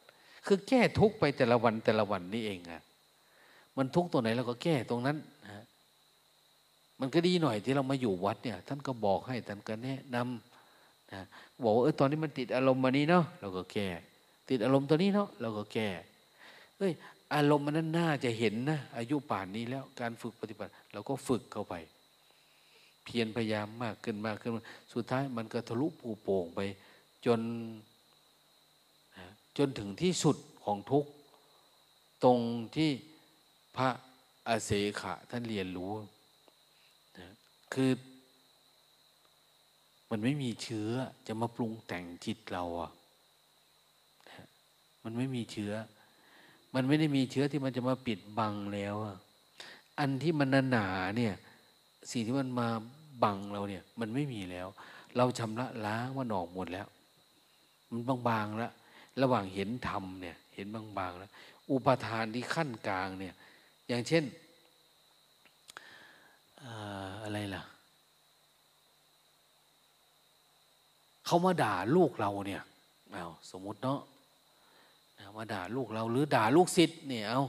[0.49, 2.83] คือแก้ทุกไปแต่ละวันแต่ละวันนี่เองอะ
[3.77, 5.65] มันทุกตัวไหนเราก็แก้ตรงนั้นนะ
[7.01, 11.21] มันก็ดีหน่อยที่เรามาอยู่วัดเนี่ย ท่านก็บอกให้ท่านก็แนะนำนะ
[11.65, 13.89] บอกว่าเออตอนนี้มันติดอารมณ์มานี้เนาะเราก็แก้
[14.49, 15.89] ติดอารมณ์ตัวนี้เนาะเราก็แก้
[16.79, 16.93] เอ้ย
[17.35, 21.75] อารมณ์มันนั้นน่าจะเห็นนะอายุป่านนี้แล้วการฝึกปฏิบัติ เราก็ฝึกเข้าไป
[23.05, 24.53] เพียรพยายามมากขึ้นมากขึ้น
[24.95, 26.61] สุดท้ายมันก็ทะลุปูโป่งไป
[27.27, 27.41] จน
[29.59, 31.05] จนถึงที่สุดของทุก
[32.25, 32.39] ตรง
[32.77, 32.91] ที่
[33.77, 33.89] พระ
[34.49, 35.93] อาเสขะท่านเรียนรู้
[37.19, 37.29] นะ
[37.75, 37.91] คือ
[40.11, 40.91] มันไม่มีเชื้อ
[41.27, 42.91] จะมาปรุงแต่งจิตเราอะ
[45.05, 45.73] มันไม่มีเชื้อ
[46.75, 49.17] มันไม่ได้มีเชื้อที่มันจะมาปิดบังแล้วอะ
[49.99, 51.35] อันที่มันหนาเนี่ย
[52.11, 52.69] สิ่งที่มันมา
[53.25, 54.69] บังเราเนี่ย มันไม่มีแล้ว
[55.17, 56.87] เราชำระล้างมันออกหมดแล้ว
[57.91, 58.73] มันบางๆแล้ว
[59.23, 61.33] ระหว่างเห็นธรรมเนี่ย เห็นบางๆแล้ว
[61.71, 63.35] อุปทานที่ขั้นกลางเนี่ย
[63.89, 64.25] อย่างเช่น
[67.25, 67.63] อะไรล่ะ
[71.27, 72.63] เขามาด่าลูกเราเนี่ย
[73.13, 74.01] เอาสมมติเนาะ
[75.37, 77.43] มาด่าลูกเราหรือด่าลูกศิษย์เนี่ยเอา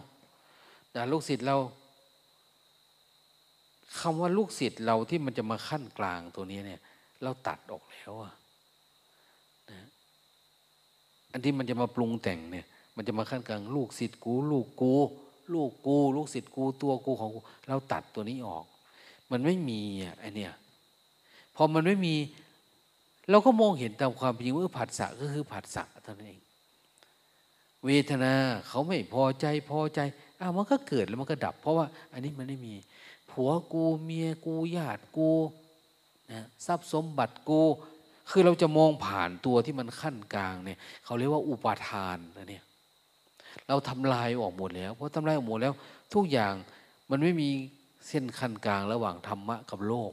[0.96, 1.58] ด่าลูกศิษย์เรา
[4.00, 6.82] คำว่าลูกศิษย์เราที่มันจะมาขั้นกลางตัวนี้เนี่ย
[7.24, 8.34] เราตัดออกแล้วอะ
[11.32, 12.66] อันที่มันจะมาปรุงแต่งเนี่ย
[12.96, 14.94] มันจะมาขั้นกลางลูกศิษย์กูลูกกู
[15.54, 18.66] ลูกกู ลูกศิษย์กูตัวกูของกูเราตัดตัวนี้ออก
[19.32, 20.54] มันไม่มีอะไอเนี่ย
[21.56, 22.16] พอมันไม่มี
[23.30, 26.42] เราก็มองเห็นตามความจริงว่าผัสสะก็คือผัสสะเท่านั้นเอง
[27.86, 28.34] เวทนา
[28.68, 30.00] เขาไม่พอใจพอใจ
[30.40, 32.76] อ้าวมันก็เกิดแล้วมันก็ดับ เพราะว่า อันนี้มันไม่มี
[33.32, 35.30] ผัวกูเมียกูญาติกู
[36.32, 37.62] นะทรัพย์สมบัติกู
[38.30, 42.64] คือเราจะมองผ่านตัวที่มันขั้นกลางเนี่ย เขาเรียกว่าอุปาทานนะเนี่ย
[43.68, 45.74] เราทำลายออกหมดแล้วเพราะทำลายออกหมดแล้ว
[46.14, 46.54] ทุกอย่าง
[47.10, 47.50] มันไม่มี
[48.08, 50.12] เส้นขั้นกลางระหว่างธรรมะกับโลก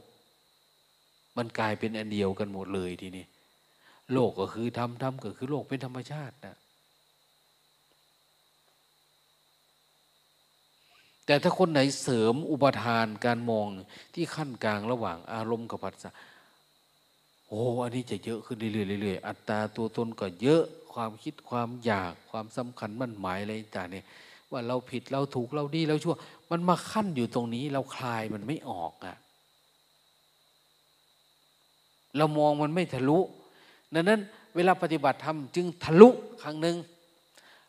[1.37, 3.25] มันกลายเป็นอันเดียวกันหมดเลยทีนี้
[4.13, 6.57] โลกก็คือธรรมธรรมก็คือโลกเป็นธรรมชาตินะ
[11.25, 13.67] แต่ถ้าคนไหนเสริมอุปทานการมอง
[14.13, 16.13] ที่ขั้นกลางระหว่างอารมณ์กับปัจจัย
[17.49, 20.63] โอ้อันนี้จะเยอะขึ้นเรื่อยๆเรื่อยๆอัตราตัวตนก็เยอะ
[20.93, 24.05] ความคิดความอยากความสำคัญมั่นหมายอะไรต่างเนี่ย
[24.51, 26.15] ว่าเราผิดเราถูกเราดีเราชั่ว
[26.51, 29.15] มันมาขั้นอยู่ตรงนี้ เราคลายมันไม่ออกอะ่ะ
[32.17, 33.19] เรามองมันไม่ทะลุ
[33.93, 34.19] ดังนั้น
[34.55, 36.09] เวลาปฏิบัติธรรมจึงทะลุ
[36.43, 36.77] ครั้งหนึ่ง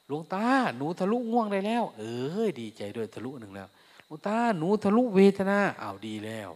[0.07, 0.45] หลวงตา
[0.77, 2.03] หนูทะลุง่วงได้แล้ว เอ
[2.45, 3.69] อดีใจด้วยทะลุหนึ่งแล้ว
[4.07, 6.51] หลวงตาหนูทะลุเวทนาอ้าวดีแล้ว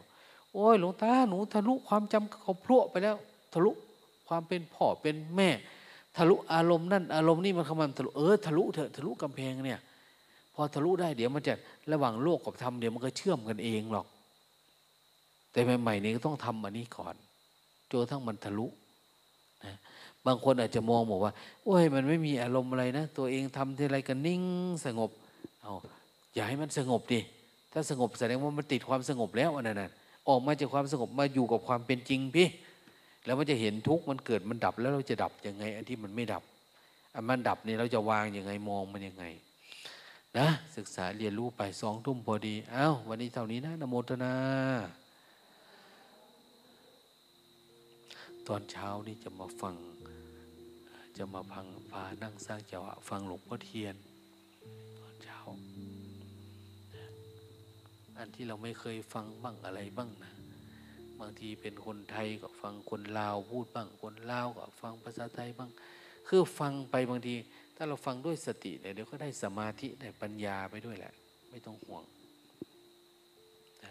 [0.55, 3.17] โอ้ยหลวงตาหนูทะลุความจำเขาพลุไปแล้ว
[3.53, 3.71] ทะลุ
[4.29, 5.51] ความเป็นพ่อเป็นแม่
[6.17, 9.81] ทะลุอารมณ์นั่นอารมณ์นี่มันข้ามาทะลุเออทะลุเถอะทะลุกำแพงเนี่ย
[10.55, 11.55] พอทะลุได้เดี๋ยวมันจะ
[11.93, 14.07] ระหว่างโลกกับธรรมเดี๋ยวมันก็เชื่อมกันเองหรอก
[15.53, 17.15] แต่ใหม่ๆนี้ก็ต้องทำอันนี้ก่อน
[17.91, 18.67] จนทั้งมันทะลุ
[19.65, 19.75] นะ
[20.27, 21.33] บางคนอาจจะมองบอกว่า
[21.65, 24.43] โอ้ย มันไม่มีอารมณ์อะไรนะ ตัวเองทำทีไรก็นิ่ง
[24.87, 25.11] สงบ
[25.63, 25.73] เอา
[26.35, 27.21] อย่าให้มันสงบดิ
[27.73, 29.83] ถ้าสงบแสดงว่ามันติดความสงบแล้วอันนั้น
[30.29, 32.49] ออกมาจากความสงบมาอยู่กับความเป็นจริงพี่
[33.25, 36.43] แล้วมันจะเห็นทุกข์มันเกิดมันดับแล้วเราจะดับยังไง อันที่มันไม่ดับ
[37.15, 39.25] อันมันดับนี่เราจะวางยังไงมองมันยังไง
[40.39, 44.35] นะศึกษาเรียนรู้ไปสองทุ่มพอดีเอา้าวันนี้เท่านี้นะนโมทนา
[48.47, 49.75] ตอนเช้านี่จะมาฟัง
[51.17, 60.33] จะมาพังพานั่งสร้างจังหวะฟังหลวงพ่อเทียนันที่เราไม่เคยฟังบ้างอะไรบ้างนะ
[61.21, 65.71] บางทีเป็นคนไทยก็ฟังคนลาวพูดบ้างคนลาวก็ฟังภาษาไทยบ้าง
[66.29, 67.35] คือฟังไปบางที
[67.77, 71.13] ถ้าเราฟังด้วยสติเนี่ยเดี๋ยวก็ได้สมาธิได้ปัญญาไปด้วยแหละ
[71.51, 72.05] ไม่ต้องห่วง
[73.83, 73.85] น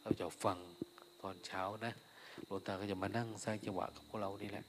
[0.00, 0.58] เราจะฟัง
[1.20, 1.92] ตอนเช้านะ
[2.46, 4.64] หลวงตาก็จะมานั่งสร้างจังหวะกับพวกเรานี่แหละ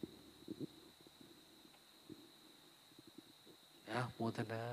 [3.89, 4.63] นะโมทนา